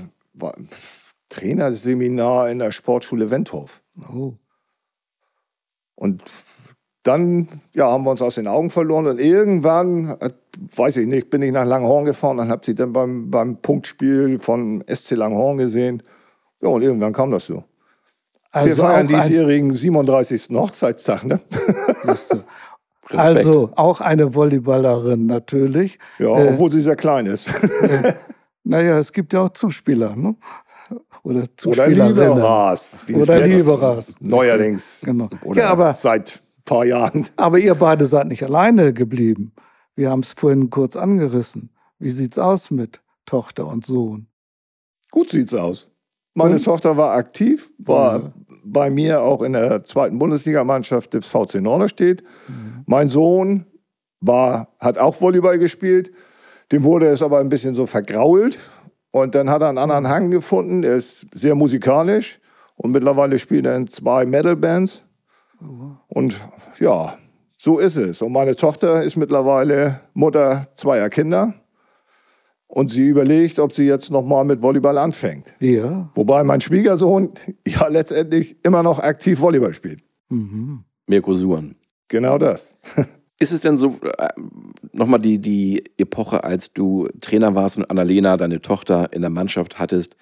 Trainerseminar 1.29 2.51
in 2.51 2.59
der 2.59 2.71
Sportschule 2.71 3.31
Wendhof. 3.31 3.81
Oh. 3.97 4.33
Und 5.99 6.23
dann 7.03 7.47
ja, 7.73 7.89
haben 7.89 8.03
wir 8.03 8.11
uns 8.11 8.21
aus 8.21 8.35
den 8.35 8.47
Augen 8.47 8.69
verloren 8.69 9.07
und 9.07 9.19
irgendwann, 9.19 10.15
weiß 10.75 10.97
ich 10.97 11.07
nicht, 11.07 11.29
bin 11.29 11.41
ich 11.41 11.51
nach 11.51 11.65
Langhorn 11.65 12.05
gefahren 12.05 12.39
und 12.39 12.49
habe 12.49 12.65
sie 12.65 12.75
dann 12.75 12.93
beim, 12.93 13.29
beim 13.29 13.57
Punktspiel 13.57 14.39
von 14.39 14.83
SC 14.87 15.11
Langhorn 15.11 15.57
gesehen. 15.57 16.03
Ja, 16.61 16.69
und 16.69 16.81
irgendwann 16.81 17.13
kam 17.13 17.31
das 17.31 17.45
so. 17.45 17.63
Also 18.51 18.67
wir 18.67 18.75
feiern 18.75 19.07
diesjährigen 19.07 19.71
37. 19.71 20.49
Hochzeitstag, 20.51 21.23
ne? 21.23 21.39
also 23.09 23.71
auch 23.75 24.01
eine 24.01 24.33
Volleyballerin 24.33 25.27
natürlich. 25.27 25.99
Ja, 26.17 26.37
äh, 26.37 26.49
obwohl 26.49 26.71
sie 26.71 26.81
sehr 26.81 26.95
klein 26.95 27.27
ist. 27.27 27.47
äh, 27.81 28.13
naja, 28.63 28.97
es 28.97 29.13
gibt 29.13 29.33
ja 29.33 29.41
auch 29.41 29.49
Zuspieler, 29.49 30.15
ne? 30.15 30.35
Oder. 31.23 31.43
Oder 31.65 31.87
Lieberas. 31.87 32.97
Oder 33.13 33.47
Lieberas. 33.47 34.15
Neuerdings. 34.19 35.01
Genau. 35.03 35.29
Oder 35.43 35.61
ja, 35.61 35.69
aber, 35.69 35.93
seit 35.95 36.41
ein 36.57 36.63
paar 36.65 36.85
Jahren. 36.85 37.27
Aber 37.35 37.59
ihr 37.59 37.75
beide 37.75 38.05
seid 38.05 38.27
nicht 38.27 38.43
alleine 38.43 38.93
geblieben. 38.93 39.53
Wir 39.95 40.09
haben 40.09 40.21
es 40.21 40.33
vorhin 40.33 40.69
kurz 40.69 40.95
angerissen. 40.95 41.71
Wie 41.99 42.09
sieht's 42.09 42.39
aus 42.39 42.71
mit 42.71 43.01
Tochter 43.25 43.67
und 43.67 43.85
Sohn? 43.85 44.27
Gut 45.11 45.29
sieht's 45.29 45.53
aus. 45.53 45.89
Meine 46.33 46.55
und? 46.55 46.63
Tochter 46.63 46.95
war 46.95 47.13
aktiv, 47.13 47.71
war 47.77 48.19
ja. 48.19 48.33
bei 48.63 48.89
mir 48.89 49.21
auch 49.21 49.41
in 49.41 49.53
der 49.53 49.83
zweiten 49.83 50.17
Bundesligamannschaft 50.19 51.13
des 51.13 51.27
VC 51.27 51.55
Norderstedt. 51.55 52.23
Mhm. 52.47 52.83
Mein 52.85 53.09
Sohn 53.09 53.65
war, 54.21 54.69
hat 54.79 54.97
auch 54.97 55.19
Volleyball 55.19 55.59
gespielt. 55.59 56.11
Dem 56.71 56.83
wurde 56.83 57.07
es 57.07 57.21
aber 57.21 57.39
ein 57.39 57.49
bisschen 57.49 57.73
so 57.73 57.85
vergrault. 57.85 58.57
Und 59.11 59.35
dann 59.35 59.49
hat 59.49 59.61
er 59.61 59.69
einen 59.69 59.77
anderen 59.77 60.07
Hang 60.07 60.31
gefunden. 60.31 60.83
Er 60.83 60.95
ist 60.95 61.25
sehr 61.33 61.55
musikalisch. 61.55 62.39
Und 62.75 62.91
mittlerweile 62.91 63.39
spielt 63.39 63.65
er 63.65 63.75
in 63.75 63.87
zwei 63.87 64.25
Metal-Bands. 64.25 65.03
Mhm. 65.59 65.97
Und 66.07 66.41
ja, 66.79 67.17
so 67.55 67.79
ist 67.79 67.97
es. 67.97 68.21
Und 68.21 68.31
meine 68.31 68.55
Tochter 68.55 69.03
ist 69.03 69.17
mittlerweile 69.17 70.01
Mutter 70.13 70.67
zweier 70.75 71.09
Kinder. 71.09 71.53
Und 72.67 72.91
sie 72.91 73.07
überlegt, 73.07 73.57
ob 73.57 73.73
sie 73.73 73.85
jetzt 73.85 74.11
nochmal 74.11 74.45
mit 74.45 74.61
Volleyball 74.61 74.97
anfängt. 74.99 75.55
Ja. 75.59 76.09
Wobei 76.13 76.43
mein 76.43 76.61
Schwiegersohn 76.61 77.33
ja 77.67 77.87
letztendlich 77.87 78.63
immer 78.63 78.83
noch 78.83 78.99
aktiv 78.99 79.41
Volleyball 79.41 79.73
spielt. 79.73 80.03
Mhm. 80.29 80.83
Mirko 81.07 81.33
Suren. 81.33 81.75
Genau 82.07 82.37
das. 82.37 82.77
Ist 83.39 83.53
es 83.53 83.61
denn 83.61 83.77
so, 83.77 83.95
äh, 84.17 84.27
nochmal 84.91 85.21
die, 85.21 85.39
die 85.39 85.83
Epoche, 85.97 86.43
als 86.43 86.73
du 86.73 87.07
Trainer 87.21 87.55
warst 87.55 87.77
und 87.77 87.89
Annalena, 87.89 88.35
deine 88.35 88.61
Tochter, 88.61 89.07
in 89.13 89.21
der 89.21 89.29
Mannschaft 89.29 89.79
hattest? 89.79 90.17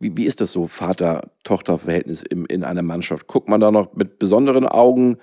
Wie, 0.00 0.16
wie 0.16 0.26
ist 0.26 0.40
das 0.40 0.52
so, 0.52 0.66
Vater-Tochter-Verhältnis 0.66 2.22
in, 2.22 2.44
in 2.46 2.64
einer 2.64 2.82
Mannschaft? 2.82 3.28
Guckt 3.28 3.48
man 3.48 3.60
da 3.60 3.70
noch 3.70 3.94
mit 3.94 4.18
besonderen 4.18 4.66
Augen 4.66 5.18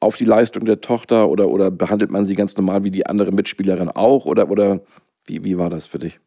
auf 0.00 0.16
die 0.16 0.24
Leistung 0.24 0.64
der 0.64 0.80
Tochter 0.80 1.28
oder, 1.28 1.48
oder 1.48 1.70
behandelt 1.70 2.10
man 2.10 2.24
sie 2.24 2.34
ganz 2.34 2.56
normal 2.56 2.84
wie 2.84 2.90
die 2.90 3.06
andere 3.06 3.32
Mitspielerin 3.32 3.90
auch? 3.90 4.24
Oder, 4.24 4.50
oder 4.50 4.80
wie, 5.26 5.44
wie 5.44 5.58
war 5.58 5.68
das 5.68 5.86
für 5.86 5.98
dich? 5.98 6.20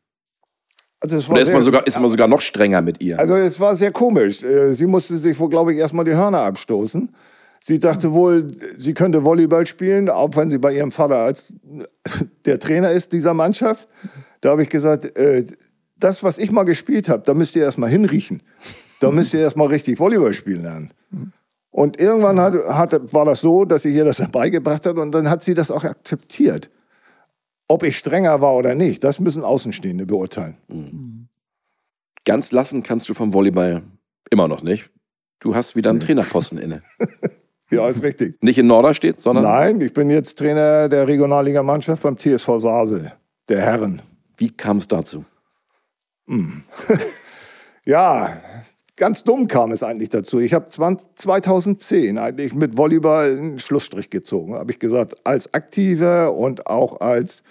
Also 0.99 1.15
es 1.15 1.27
war 1.27 1.33
Oder 1.33 1.41
ist, 1.41 1.53
man 1.53 1.63
sogar, 1.63 1.87
ist 1.87 1.99
man 1.99 2.09
sogar 2.09 2.27
noch 2.27 2.41
strenger 2.41 2.81
mit 2.83 3.01
ihr? 3.01 3.19
Also 3.19 3.35
es 3.35 3.59
war 3.59 3.75
sehr 3.75 3.91
komisch. 3.91 4.43
Äh, 4.43 4.73
sie 4.73 4.85
musste 4.85 5.17
sich 5.17 5.39
wohl, 5.39 5.49
glaube 5.49 5.73
ich, 5.73 5.79
erstmal 5.79 6.05
die 6.05 6.13
Hörner 6.13 6.41
abstoßen. 6.41 7.09
Sie 7.63 7.77
dachte 7.77 8.11
wohl, 8.11 8.47
sie 8.75 8.95
könnte 8.95 9.23
Volleyball 9.23 9.67
spielen, 9.67 10.09
auch 10.09 10.35
wenn 10.35 10.49
sie 10.49 10.57
bei 10.57 10.73
ihrem 10.73 10.91
Vater 10.91 11.17
als 11.17 11.53
der 12.45 12.59
Trainer 12.59 12.89
ist 12.91 13.11
dieser 13.11 13.35
Mannschaft. 13.35 13.87
Da 14.41 14.49
habe 14.49 14.63
ich 14.63 14.69
gesagt, 14.69 15.15
äh, 15.15 15.45
das, 15.95 16.23
was 16.23 16.39
ich 16.39 16.51
mal 16.51 16.63
gespielt 16.63 17.07
habe, 17.07 17.21
da 17.23 17.35
müsst 17.35 17.55
ihr 17.55 17.63
erstmal 17.63 17.91
hinriechen. 17.91 18.41
Da 18.99 19.11
müsst 19.11 19.35
ihr 19.35 19.39
erstmal 19.39 19.67
richtig 19.67 19.99
Volleyball 19.99 20.33
spielen 20.33 20.63
lernen. 20.63 20.93
Und 21.69 21.99
irgendwann 21.99 22.39
hat, 22.39 22.53
hat, 22.67 23.13
war 23.13 23.25
das 23.25 23.41
so, 23.41 23.63
dass 23.63 23.83
sie 23.83 23.93
ihr 23.93 24.05
das 24.05 24.21
beigebracht 24.31 24.85
hat 24.87 24.97
und 24.97 25.11
dann 25.11 25.29
hat 25.29 25.43
sie 25.43 25.53
das 25.53 25.69
auch 25.69 25.83
akzeptiert. 25.83 26.71
Ob 27.67 27.83
ich 27.83 27.97
strenger 27.97 28.41
war 28.41 28.55
oder 28.55 28.73
nicht, 28.73 29.03
das 29.03 29.19
müssen 29.19 29.43
Außenstehende 29.43 30.07
beurteilen. 30.07 30.57
Mhm. 30.67 31.27
Ganz 32.25 32.51
lassen 32.51 32.81
kannst 32.81 33.07
du 33.07 33.13
vom 33.13 33.33
Volleyball 33.33 33.83
immer 34.31 34.47
noch 34.47 34.63
nicht. 34.63 34.89
Du 35.39 35.55
hast 35.55 35.75
wieder 35.75 35.91
einen 35.91 35.99
Trainerposten 35.99 36.57
inne. 36.57 36.81
ja, 37.71 37.87
ist 37.87 38.03
richtig. 38.03 38.41
Nicht 38.41 38.57
in 38.57 38.67
Norderstedt, 38.67 39.19
sondern? 39.19 39.45
Nein, 39.45 39.81
ich 39.81 39.93
bin 39.93 40.09
jetzt 40.09 40.37
Trainer 40.37 40.89
der 40.89 41.07
Regionalligamannschaft 41.07 42.03
beim 42.03 42.17
TSV 42.17 42.59
Sasel, 42.59 43.13
der 43.47 43.61
Herren. 43.61 44.01
Wie 44.37 44.49
kam 44.49 44.77
es 44.77 44.87
dazu? 44.87 45.25
Hm. 46.27 46.63
ja, 47.85 48.37
ganz 48.95 49.23
dumm 49.23 49.47
kam 49.47 49.71
es 49.71 49.83
eigentlich 49.83 50.09
dazu. 50.09 50.39
Ich 50.39 50.53
habe 50.53 50.67
2010 50.67 52.17
eigentlich 52.17 52.53
mit 52.53 52.77
Volleyball 52.77 53.37
einen 53.37 53.59
Schlussstrich 53.59 54.09
gezogen. 54.09 54.55
Habe 54.55 54.71
ich 54.71 54.79
gesagt, 54.79 55.15
als 55.25 55.53
Aktive 55.53 56.31
und 56.31 56.67
auch 56.67 57.01
als, 57.01 57.43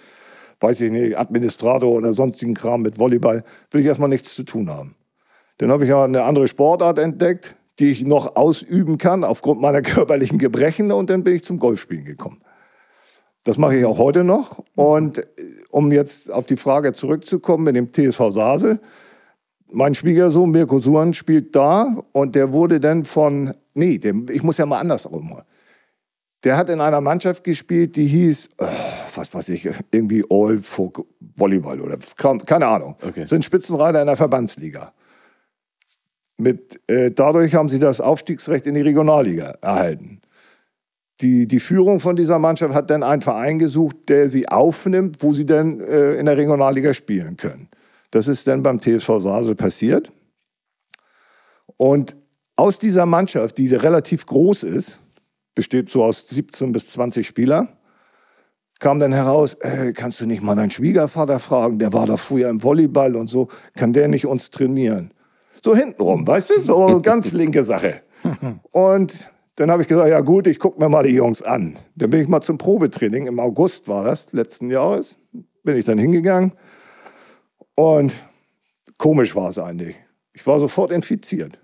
weiß 0.59 0.81
ich 0.81 0.91
nicht, 0.91 1.17
Administrator 1.17 1.91
oder 1.91 2.13
sonstigen 2.13 2.53
Kram 2.53 2.81
mit 2.81 2.99
Volleyball 2.99 3.43
will 3.71 3.81
ich 3.81 3.87
erstmal 3.87 4.09
nichts 4.09 4.35
zu 4.35 4.43
tun 4.43 4.69
haben. 4.69 4.95
Dann 5.57 5.71
habe 5.71 5.85
ich 5.85 5.93
eine 5.93 6.23
andere 6.23 6.47
Sportart 6.47 6.97
entdeckt, 6.97 7.55
die 7.81 7.91
ich 7.91 8.05
noch 8.05 8.35
ausüben 8.35 8.97
kann 8.97 9.23
aufgrund 9.23 9.59
meiner 9.59 9.81
körperlichen 9.81 10.37
Gebrechen 10.37 10.91
und 10.91 11.09
dann 11.09 11.23
bin 11.23 11.35
ich 11.35 11.43
zum 11.43 11.59
Golfspielen 11.59 12.05
gekommen. 12.05 12.41
Das 13.43 13.57
mache 13.57 13.75
ich 13.75 13.85
auch 13.85 13.97
heute 13.97 14.23
noch. 14.23 14.63
Und 14.75 15.17
äh, 15.17 15.25
um 15.71 15.91
jetzt 15.91 16.31
auf 16.31 16.45
die 16.45 16.57
Frage 16.57 16.93
zurückzukommen 16.93 17.63
mit 17.63 17.75
dem 17.75 17.91
TSV 17.91 18.31
Sasel, 18.31 18.79
mein 19.73 19.95
Schwiegersohn 19.95 20.51
Mirko 20.51 20.79
Suan 20.79 21.13
spielt 21.13 21.55
da 21.55 21.97
und 22.11 22.35
der 22.35 22.51
wurde 22.51 22.79
dann 22.79 23.05
von, 23.05 23.53
nee, 23.73 23.97
der, 23.97 24.13
ich 24.29 24.43
muss 24.43 24.57
ja 24.57 24.65
mal 24.65 24.79
andersrum. 24.79 25.41
Der 26.43 26.57
hat 26.57 26.69
in 26.69 26.81
einer 26.81 27.01
Mannschaft 27.01 27.43
gespielt, 27.43 27.95
die 27.95 28.07
hieß, 28.07 28.49
oh, 28.57 28.67
was 29.15 29.33
weiß 29.33 29.49
ich, 29.49 29.69
irgendwie 29.91 30.23
All 30.29 30.59
Folk 30.59 31.05
Volleyball 31.35 31.79
oder 31.79 31.97
keine 32.45 32.67
Ahnung. 32.67 32.95
Okay. 33.01 33.25
Sind 33.25 33.45
Spitzenreiter 33.45 34.01
in 34.01 34.07
der 34.07 34.17
Verbandsliga. 34.17 34.93
Mit, 36.41 36.79
äh, 36.87 37.11
dadurch 37.11 37.53
haben 37.53 37.69
sie 37.69 37.77
das 37.77 38.01
Aufstiegsrecht 38.01 38.65
in 38.65 38.73
die 38.73 38.81
Regionalliga 38.81 39.57
erhalten. 39.61 40.21
Die, 41.21 41.45
die 41.45 41.59
Führung 41.59 41.99
von 41.99 42.15
dieser 42.15 42.39
Mannschaft 42.39 42.73
hat 42.73 42.89
dann 42.89 43.03
einen 43.03 43.21
Verein 43.21 43.59
gesucht, 43.59 44.09
der 44.09 44.27
sie 44.27 44.49
aufnimmt, 44.49 45.21
wo 45.21 45.33
sie 45.33 45.45
dann 45.45 45.79
äh, 45.81 46.15
in 46.15 46.25
der 46.25 46.37
Regionalliga 46.37 46.95
spielen 46.95 47.37
können. 47.37 47.69
Das 48.09 48.27
ist 48.27 48.47
dann 48.47 48.63
beim 48.63 48.79
TSV 48.79 49.19
Sasel 49.19 49.53
passiert. 49.53 50.11
Und 51.77 52.15
aus 52.55 52.79
dieser 52.79 53.05
Mannschaft, 53.05 53.59
die 53.59 53.67
relativ 53.75 54.25
groß 54.25 54.63
ist, 54.63 54.99
besteht 55.53 55.89
so 55.89 56.03
aus 56.03 56.27
17 56.27 56.71
bis 56.71 56.89
20 56.89 57.27
Spieler, 57.27 57.77
kam 58.79 58.97
dann 58.97 59.13
heraus, 59.13 59.53
äh, 59.61 59.93
kannst 59.93 60.19
du 60.21 60.25
nicht 60.25 60.41
mal 60.41 60.55
deinen 60.55 60.71
Schwiegervater 60.71 61.37
fragen, 61.39 61.77
der 61.77 61.93
war 61.93 62.07
da 62.07 62.17
früher 62.17 62.49
im 62.49 62.63
Volleyball 62.63 63.15
und 63.15 63.27
so, 63.27 63.47
kann 63.75 63.93
der 63.93 64.07
nicht 64.07 64.25
uns 64.25 64.49
trainieren? 64.49 65.13
So 65.61 65.75
hintenrum, 65.75 66.25
weißt 66.25 66.49
du, 66.49 66.61
so 66.61 67.01
ganz 67.03 67.31
linke 67.31 67.63
Sache. 67.63 68.01
Und 68.71 69.29
dann 69.55 69.69
habe 69.69 69.83
ich 69.83 69.87
gesagt, 69.87 70.09
ja 70.09 70.21
gut, 70.21 70.47
ich 70.47 70.59
gucke 70.59 70.79
mir 70.79 70.89
mal 70.89 71.03
die 71.03 71.13
Jungs 71.13 71.41
an. 71.41 71.77
Dann 71.95 72.09
bin 72.09 72.21
ich 72.21 72.27
mal 72.27 72.41
zum 72.41 72.57
Probetraining, 72.57 73.27
im 73.27 73.39
August 73.39 73.87
war 73.87 74.03
das, 74.03 74.33
letzten 74.33 74.69
Jahres, 74.69 75.17
bin 75.63 75.75
ich 75.75 75.85
dann 75.85 75.97
hingegangen. 75.97 76.53
Und 77.75 78.15
komisch 78.97 79.35
war 79.35 79.49
es 79.49 79.59
eigentlich. 79.59 79.95
Ich 80.33 80.45
war 80.47 80.59
sofort 80.59 80.91
infiziert. 80.91 81.59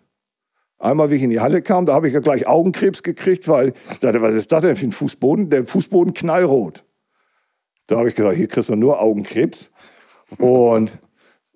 Einmal, 0.79 1.09
wie 1.09 1.15
ich 1.15 1.23
in 1.23 1.31
die 1.31 1.39
Halle 1.39 1.63
kam, 1.63 1.87
da 1.87 1.93
habe 1.93 2.07
ich 2.07 2.13
ja 2.13 2.19
gleich 2.19 2.45
Augenkrebs 2.47 3.01
gekriegt, 3.01 3.47
weil 3.47 3.73
ich 3.91 3.99
dachte, 3.99 4.21
was 4.21 4.35
ist 4.35 4.51
das 4.51 4.61
denn 4.61 4.75
für 4.75 4.85
ein 4.85 4.91
Fußboden? 4.91 5.49
Der 5.49 5.65
Fußboden 5.65 6.13
knallrot. 6.13 6.83
Da 7.87 7.97
habe 7.97 8.09
ich 8.09 8.15
gesagt, 8.15 8.35
hier 8.35 8.47
kriegst 8.47 8.69
du 8.69 8.75
nur 8.75 9.01
Augenkrebs. 9.01 9.71
Und 10.37 10.99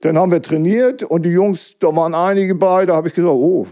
dann 0.02 0.18
haben 0.18 0.32
wir 0.32 0.42
trainiert 0.42 1.04
und 1.04 1.24
die 1.24 1.30
Jungs, 1.30 1.78
da 1.80 1.96
waren 1.96 2.16
einige 2.16 2.56
bei, 2.56 2.86
da 2.86 2.96
habe 2.96 3.08
ich 3.08 3.14
gesagt, 3.14 3.34
oh, 3.34 3.68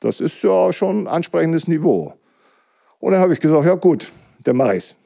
das 0.00 0.20
ist 0.20 0.42
ja 0.42 0.72
schon 0.72 1.04
ein 1.04 1.08
ansprechendes 1.08 1.68
Niveau. 1.68 2.14
Und 2.98 3.12
dann 3.12 3.20
habe 3.20 3.32
ich 3.32 3.40
gesagt, 3.40 3.66
ja 3.66 3.74
gut, 3.74 4.12
dann 4.44 4.56
mache 4.56 4.76
ich's. 4.76 4.96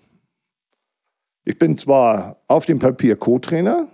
Ich 1.44 1.59
bin 1.59 1.77
zwar 1.79 2.37
auf 2.46 2.66
dem 2.66 2.79
Papier 2.79 3.16
Co-Trainer, 3.16 3.88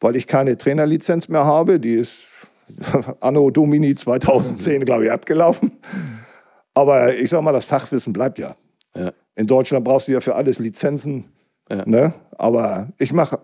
weil 0.00 0.16
ich 0.16 0.26
keine 0.26 0.56
Trainerlizenz 0.56 1.28
mehr 1.28 1.44
habe. 1.44 1.80
Die 1.80 1.94
ist 1.94 2.26
anno 3.20 3.50
Domini 3.50 3.94
2010, 3.94 4.84
glaube 4.84 5.06
ich, 5.06 5.10
abgelaufen. 5.10 5.78
Aber 6.74 7.14
ich 7.14 7.30
sag 7.30 7.42
mal, 7.42 7.52
das 7.52 7.64
Fachwissen 7.64 8.12
bleibt 8.12 8.38
ja. 8.38 8.56
Ja. 8.94 9.12
In 9.34 9.46
Deutschland 9.46 9.84
brauchst 9.84 10.08
du 10.08 10.12
ja 10.12 10.20
für 10.20 10.34
alles 10.34 10.58
Lizenzen. 10.58 11.32
Ja. 11.68 11.84
Ne? 11.86 12.14
Aber 12.38 12.88
ich 12.98 13.12
mache, 13.12 13.40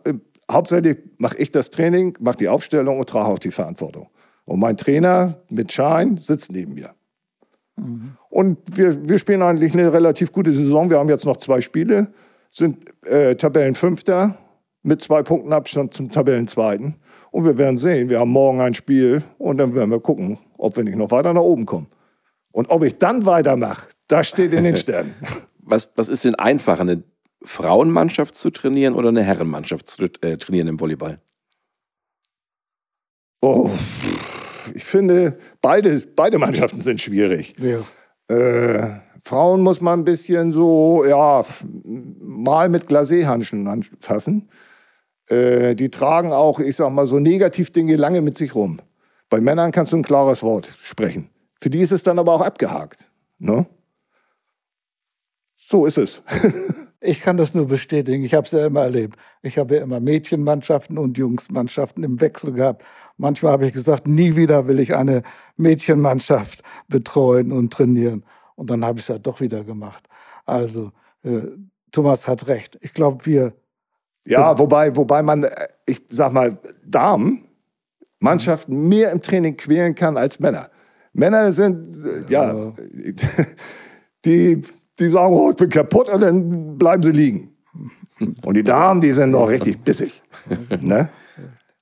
hauptsächlich 0.51 0.99
mache 1.19 1.37
ich 1.39 1.51
das 1.51 1.71
Training, 1.71 2.17
mache 2.21 2.37
die 2.37 2.49
Aufstellung 2.49 2.99
und 2.99 3.09
trage 3.09 3.29
auch 3.29 3.39
die 3.39 3.51
Verantwortung. 3.51 4.09
Und 4.45 4.61
mein 4.61 4.77
Trainer 4.77 5.43
mit 5.51 5.73
Schein 5.73 6.17
sitzt 6.17 6.53
neben 6.53 6.75
mir. 6.75 6.95
Und 8.29 8.59
wir, 8.77 9.09
wir 9.09 9.19
spielen 9.19 9.43
eigentlich 9.43 9.73
eine 9.75 9.93
relativ 9.93 10.33
gute 10.33 10.53
Saison. 10.53 10.91
Wir 10.91 10.99
haben 10.99 11.09
jetzt 11.09 11.25
noch 11.25 11.37
zwei 11.37 11.61
Spiele, 11.61 12.09
sind 12.51 12.79
äh, 13.07 13.37
Tabellenfünfter 13.37 14.37
mit 14.83 15.03
zwei 15.03 15.23
Punkten 15.23 15.53
Abstand 15.53 15.95
zum 15.95 16.11
Tabellenzweiten. 16.11 16.97
Und 17.31 17.45
wir 17.45 17.59
werden 17.59 17.77
sehen, 17.77 18.09
wir 18.09 18.21
haben 18.21 18.31
morgen 18.31 18.61
ein 18.61 18.75
Spiel 18.75 19.23
und 19.39 19.59
dann 19.59 19.75
werden 19.75 19.91
wir 19.91 20.01
gucken, 20.01 20.39
ob 20.57 20.77
wir 20.77 20.85
nicht 20.85 20.97
noch 20.97 21.11
weiter 21.11 21.33
nach 21.35 21.43
oben 21.43 21.67
kommen. 21.67 21.89
Und 22.53 22.71
ob 22.71 22.83
ich 22.83 22.97
dann 22.99 23.27
weitermache, 23.27 23.89
das 24.09 24.29
steht 24.29 24.53
in 24.53 24.65
den 24.65 24.77
Sternen. 24.79 25.15
Was, 25.61 25.93
was 25.97 26.09
ist 26.09 26.25
denn 26.25 26.35
einfacher, 26.35 26.81
eine 26.81 27.03
Frauenmannschaft 27.43 28.35
zu 28.35 28.51
trainieren 28.51 28.95
oder 28.95 29.09
eine 29.11 29.23
Herrenmannschaft 29.23 29.89
zu 29.89 30.05
äh, 30.23 30.37
trainieren 30.37 30.69
im 30.69 30.81
Volleyball? 30.81 31.21
Oh, 33.41 33.71
ich 34.75 34.85
finde, 34.85 35.39
beide, 35.61 36.03
beide 36.17 36.39
Mannschaften 36.39 36.79
sind 36.79 37.01
schwierig. 37.01 37.55
Ja. 37.59 38.35
Äh, 38.35 39.01
Frauen 39.23 39.63
muss 39.63 39.81
man 39.81 40.01
ein 40.01 40.05
bisschen 40.05 40.53
so, 40.53 41.05
ja, 41.05 41.45
mal 41.85 42.69
mit 42.69 42.87
Glacéhandschuhen 42.87 43.67
anfassen. 43.69 44.49
Äh, 45.29 45.75
die 45.75 45.91
tragen 45.91 46.33
auch, 46.33 46.61
ich 46.61 46.77
sag 46.77 46.91
mal, 46.91 47.07
so 47.07 47.19
Negativdinge 47.19 47.97
lange 47.97 48.21
mit 48.21 48.37
sich 48.37 48.55
rum. 48.55 48.81
Bei 49.29 49.41
Männern 49.41 49.71
kannst 49.71 49.93
du 49.93 49.97
ein 49.97 50.03
klares 50.03 50.43
Wort 50.43 50.71
sprechen. 50.83 51.31
Für 51.61 51.71
die 51.71 51.81
ist 51.81 51.93
es 51.93 52.03
dann 52.03 52.19
aber 52.19 52.33
auch 52.33 52.41
abgehakt. 52.41 53.11
Ne? 53.39 53.67
So 55.57 55.87
ist 55.87 55.99
es. 55.99 56.23
Ich 57.01 57.21
kann 57.21 57.37
das 57.37 57.55
nur 57.55 57.69
bestätigen. 57.69 58.25
Ich 58.25 58.35
habe 58.35 58.45
es 58.47 58.53
ja 58.53 58.67
immer 58.67 58.83
erlebt. 58.83 59.17
Ich 59.43 59.57
habe 59.57 59.77
ja 59.77 59.83
immer 59.83 60.01
Mädchenmannschaften 60.01 60.99
und 60.99 61.17
Jungsmannschaften 61.17 62.03
im 62.03 62.21
Wechsel 62.21 62.53
gehabt. 62.53 62.85
Manchmal 63.17 63.53
habe 63.53 63.67
ich 63.67 63.73
gesagt, 63.73 64.09
nie 64.09 64.35
wieder 64.37 64.67
will 64.67 64.81
ich 64.81 64.95
eine 64.95 65.23
Mädchenmannschaft 65.57 66.63
betreuen 66.89 67.53
und 67.53 67.73
trainieren. 67.73 68.25
Und 68.57 68.71
dann 68.71 68.85
habe 68.85 68.99
ich 68.99 69.05
es 69.05 69.09
ja 69.09 69.19
doch 69.19 69.41
wieder 69.41 69.63
gemacht. 69.63 70.09
Also, 70.45 70.93
äh, 71.23 71.43
Thomas 71.93 72.27
hat 72.27 72.49
recht. 72.49 72.79
Ich 72.81 72.95
glaube, 72.95 73.25
wir, 73.27 73.53
Ja, 74.27 74.59
wobei, 74.59 74.95
wobei 74.97 75.23
man, 75.23 75.45
äh, 75.45 75.69
ich 75.87 76.03
sag 76.11 76.33
mal, 76.33 76.59
Damen 76.85 77.45
Mannschaften 78.21 78.89
mehr 78.89 79.13
im 79.13 79.23
Training 79.23 79.57
quälen 79.57 79.95
kann 79.95 80.17
als 80.17 80.41
Männer. 80.41 80.71
Männer 81.13 81.53
sind, 81.53 81.97
äh, 82.05 82.25
ja, 82.33 82.73
die, 84.25 84.63
die 84.99 85.09
sagen, 85.09 85.35
oh, 85.35 85.51
ich 85.51 85.57
bin 85.57 85.69
kaputt 85.69 86.09
und 86.09 86.23
dann 86.23 86.79
bleiben 86.79 87.03
sie 87.03 87.13
liegen. 87.13 87.55
Und 88.45 88.57
die 88.57 88.65
Damen, 88.65 89.01
die 89.01 89.13
sind 89.15 89.31
noch 89.31 89.49
richtig 89.49 89.83
bissig. 89.85 90.23
Ne? 90.81 91.09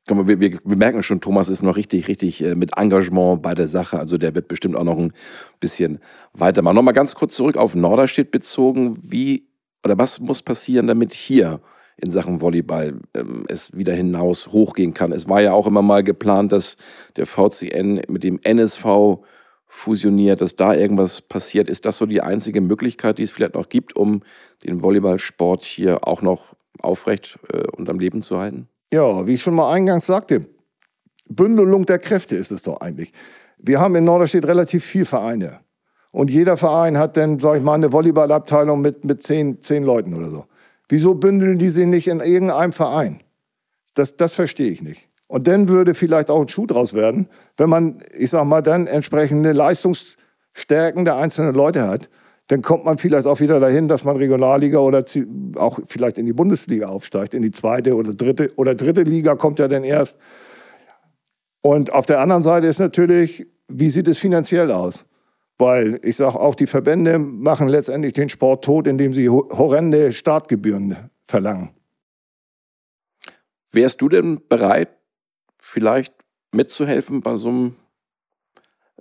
Wir, 0.07 0.40
wir, 0.40 0.59
wir 0.64 0.76
merken 0.76 1.02
schon, 1.02 1.20
Thomas 1.20 1.48
ist 1.48 1.62
noch 1.62 1.76
richtig, 1.76 2.07
richtig 2.07 2.42
äh, 2.44 2.55
mit 2.55 2.76
Engagement 2.76 3.42
bei 3.42 3.55
der 3.55 3.66
Sache. 3.66 3.98
Also 3.98 4.18
der 4.18 4.35
wird 4.35 4.46
bestimmt 4.46 4.76
auch 4.76 4.85
noch 4.85 4.98
ein 4.98 5.12
bisschen 5.59 5.98
weitermachen. 6.33 6.76
Nochmal 6.76 6.94
ganz 6.94 7.14
kurz 7.14 7.35
zurück 7.35 7.57
auf 7.57 7.74
Norderstedt 7.74 8.31
bezogen. 8.31 8.98
Wie 9.02 9.48
oder 9.85 9.98
was 9.98 10.20
muss 10.20 10.42
passieren, 10.42 10.87
damit 10.87 11.12
hier 11.12 11.61
in 11.96 12.11
Sachen 12.11 12.40
Volleyball 12.40 13.00
ähm, 13.14 13.44
es 13.48 13.76
wieder 13.76 13.94
hinaus 13.94 14.48
hochgehen 14.48 14.94
kann? 14.94 15.11
Es 15.11 15.29
war 15.29 15.40
ja 15.40 15.52
auch 15.52 15.66
immer 15.66 15.83
mal 15.83 16.05
geplant, 16.05 16.52
dass 16.52 16.76
der 17.16 17.26
VCN 17.26 18.02
mit 18.09 18.22
dem 18.22 18.38
NSV 18.42 18.85
fusioniert, 19.66 20.40
dass 20.40 20.57
da 20.57 20.74
irgendwas 20.74 21.20
passiert. 21.20 21.68
Ist 21.68 21.85
das 21.85 21.98
so 21.98 22.07
die 22.07 22.22
einzige 22.22 22.61
Möglichkeit, 22.61 23.18
die 23.18 23.24
es 23.24 23.31
vielleicht 23.31 23.55
noch 23.55 23.68
gibt, 23.68 23.96
um 23.96 24.22
den 24.64 24.83
Volleyballsport 24.83 25.64
hier 25.64 26.07
auch 26.07 26.22
noch 26.22 26.55
aufrecht 26.81 27.38
äh, 27.52 27.66
und 27.76 27.88
am 27.88 27.98
Leben 27.98 28.22
zu 28.22 28.38
halten? 28.38 28.68
Ja, 28.92 29.26
wie 29.26 29.35
ich 29.35 29.42
schon 29.42 29.55
mal 29.55 29.72
eingangs 29.72 30.07
sagte, 30.07 30.46
Bündelung 31.29 31.87
der 31.87 31.98
Kräfte 31.98 32.37
ist 32.37 32.52
es 32.52 32.62
doch 32.62 32.81
eigentlich. 32.81 33.12
Wir 33.59 33.81
haben 33.81 33.96
in 33.96 34.05
Norderstedt 34.05 34.46
relativ 34.46 34.85
viel 34.85 35.05
Vereine. 35.05 35.61
Und 36.12 36.31
jeder 36.31 36.57
Verein 36.57 36.96
hat 36.96 37.16
dann, 37.16 37.38
sag 37.38 37.57
ich 37.57 37.62
mal, 37.62 37.74
eine 37.74 37.92
Volleyballabteilung 37.92 38.81
mit, 38.81 39.05
mit 39.05 39.22
zehn, 39.22 39.61
zehn 39.61 39.83
Leuten 39.83 40.14
oder 40.14 40.31
so. 40.31 40.44
Wieso 40.88 41.14
bündeln 41.14 41.59
die 41.59 41.68
sich 41.68 41.87
nicht 41.87 42.09
in 42.09 42.20
irgendeinem 42.20 42.72
Verein? 42.72 43.22
Das, 43.94 44.16
das 44.16 44.33
verstehe 44.33 44.70
ich 44.70 44.83
nicht. 44.83 45.11
Und 45.29 45.49
dann 45.49 45.69
würde 45.69 45.95
vielleicht 45.95 46.31
auch 46.31 46.41
ein 46.41 46.49
Schuh 46.49 46.67
draus 46.67 46.95
werden, 46.95 47.29
wenn 47.57 47.69
man, 47.69 47.99
ich 48.17 48.31
sag 48.31 48.45
mal, 48.45 48.62
dann 48.62 48.87
entsprechende 48.87 49.53
Leistungsstärken 49.53 51.05
der 51.05 51.17
einzelnen 51.17 51.55
Leute 51.55 51.89
hat. 51.89 52.09
Dann 52.49 52.62
kommt 52.62 52.85
man 52.85 52.97
vielleicht 52.97 53.27
auch 53.27 53.41
wieder 53.41 53.59
dahin, 53.59 53.89
dass 53.89 54.05
man 54.05 54.17
Regionalliga 54.17 54.79
oder 54.79 55.05
auch 55.57 55.81
vielleicht 55.85 56.17
in 56.17 56.27
die 56.27 56.33
Bundesliga 56.33 56.87
aufsteigt, 56.87 57.35
in 57.35 57.43
die 57.43 57.51
zweite 57.51 57.97
oder 57.97 58.15
dritte 58.15 58.51
oder 58.57 58.77
dritte 58.77 59.03
Liga 59.03 59.35
kommt 59.35 59.59
ja 59.59 59.67
dann 59.67 59.83
erst. 59.83 60.17
Und 61.61 61.93
auf 61.93 62.07
der 62.07 62.21
anderen 62.21 62.45
Seite 62.45 62.69
ist 62.69 62.79
natürlich, 62.79 63.49
wie 63.67 63.91
sieht 63.91 64.07
es 64.07 64.19
finanziell 64.19 64.71
aus? 64.71 65.07
Weil 65.59 65.99
ich 66.05 66.15
sage, 66.15 66.39
auch 66.39 66.55
die 66.55 66.69
Verbände 66.69 67.19
machen 67.19 67.67
letztendlich 67.67 68.12
den 68.12 68.29
Sport 68.29 68.62
tot, 68.62 68.87
indem 68.87 69.12
sie 69.12 69.29
ho- 69.29 69.49
horrende 69.51 70.12
Startgebühren 70.12 71.11
verlangen. 71.25 71.71
Wärst 73.73 74.01
du 74.01 74.09
denn 74.09 74.41
bereit, 74.49 74.96
vielleicht 75.66 76.14
mitzuhelfen 76.52 77.20
bei 77.20 77.37
so 77.37 77.48
einem 77.48 77.74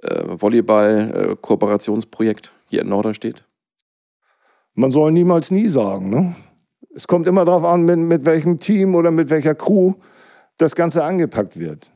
äh, 0.01 0.23
Volleyball-Kooperationsprojekt 0.28 2.51
hier 2.65 2.82
in 2.82 2.89
Norderstedt? 2.89 3.45
Man 4.73 4.89
soll 4.91 5.12
niemals 5.12 5.51
nie 5.51 5.67
sagen. 5.67 6.10
Ne? 6.10 6.36
Es 6.93 7.08
kommt 7.08 7.28
immer 7.28 7.45
darauf 7.45 7.63
an, 7.63 7.84
mit, 7.84 7.99
mit 7.99 8.25
welchem 8.25 8.58
Team 8.60 8.95
oder 8.95 9.12
mit 9.12 9.30
welcher 9.30 9.54
Crew 9.54 9.93
das 10.58 10.73
Ganze 10.75 11.04
angepackt 11.04 11.60
wird. 11.60 11.91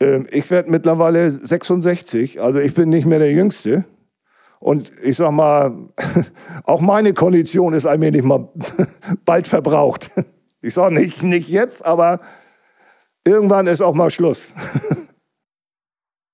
Ähm, 0.00 0.26
ich 0.30 0.50
werde 0.50 0.70
mittlerweile 0.70 1.30
66, 1.30 2.40
also 2.40 2.58
ich 2.58 2.72
bin 2.74 2.88
nicht 2.88 3.04
mehr 3.06 3.18
der 3.18 3.32
Jüngste. 3.32 3.84
Und 4.60 4.90
ich 5.02 5.16
sag 5.16 5.32
mal, 5.32 5.90
auch 6.64 6.80
meine 6.80 7.12
Kondition 7.12 7.74
ist 7.74 7.84
allmählich 7.84 8.22
mal 8.22 8.48
bald 9.26 9.46
verbraucht. 9.46 10.10
Ich 10.62 10.72
sage 10.74 10.94
nicht, 10.94 11.22
nicht 11.22 11.48
jetzt, 11.48 11.84
aber 11.84 12.20
irgendwann 13.24 13.66
ist 13.66 13.80
auch 13.80 13.94
mal 13.94 14.10
Schluss. 14.10 14.52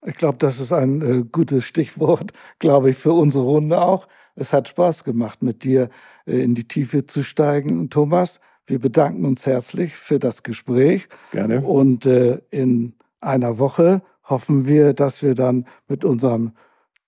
ich 0.06 0.16
glaube, 0.16 0.38
das 0.38 0.60
ist 0.60 0.72
ein 0.72 1.02
äh, 1.02 1.24
gutes 1.30 1.64
Stichwort, 1.64 2.32
glaube 2.58 2.90
ich, 2.90 2.96
für 2.96 3.12
unsere 3.12 3.44
Runde 3.44 3.80
auch. 3.80 4.08
Es 4.34 4.52
hat 4.52 4.68
Spaß 4.68 5.04
gemacht, 5.04 5.42
mit 5.42 5.64
dir 5.64 5.90
äh, 6.26 6.40
in 6.40 6.54
die 6.54 6.66
Tiefe 6.66 7.06
zu 7.06 7.22
steigen, 7.22 7.90
Thomas. 7.90 8.40
Wir 8.66 8.78
bedanken 8.78 9.24
uns 9.24 9.46
herzlich 9.46 9.94
für 9.94 10.18
das 10.18 10.42
Gespräch. 10.42 11.08
Gerne. 11.30 11.62
Und 11.62 12.06
äh, 12.06 12.40
in 12.50 12.94
einer 13.20 13.58
Woche 13.58 14.02
hoffen 14.24 14.66
wir, 14.66 14.92
dass 14.92 15.22
wir 15.22 15.34
dann 15.34 15.66
mit 15.88 16.04
unserem 16.04 16.52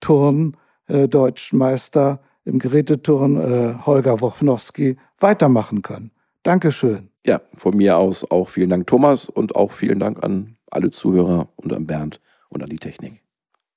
Turn 0.00 0.56
äh, 0.86 1.06
Deutschmeister 1.06 2.20
im 2.44 2.58
Geräteturn 2.58 3.36
äh, 3.36 3.74
Holger 3.84 4.20
Wochnowski 4.20 4.96
weitermachen 5.18 5.82
können. 5.82 6.10
Dankeschön. 6.42 7.09
Ja, 7.26 7.40
von 7.54 7.76
mir 7.76 7.98
aus 7.98 8.30
auch 8.30 8.48
vielen 8.48 8.70
Dank, 8.70 8.86
Thomas, 8.86 9.28
und 9.28 9.54
auch 9.54 9.72
vielen 9.72 9.98
Dank 9.98 10.24
an 10.24 10.56
alle 10.70 10.90
Zuhörer 10.90 11.48
und 11.56 11.72
an 11.72 11.86
Bernd 11.86 12.20
und 12.48 12.62
an 12.62 12.70
die 12.70 12.78
Technik. 12.78 13.22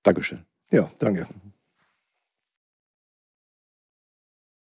Dankeschön. 0.03 0.45
Ja, 0.71 0.89
danke. 0.99 1.27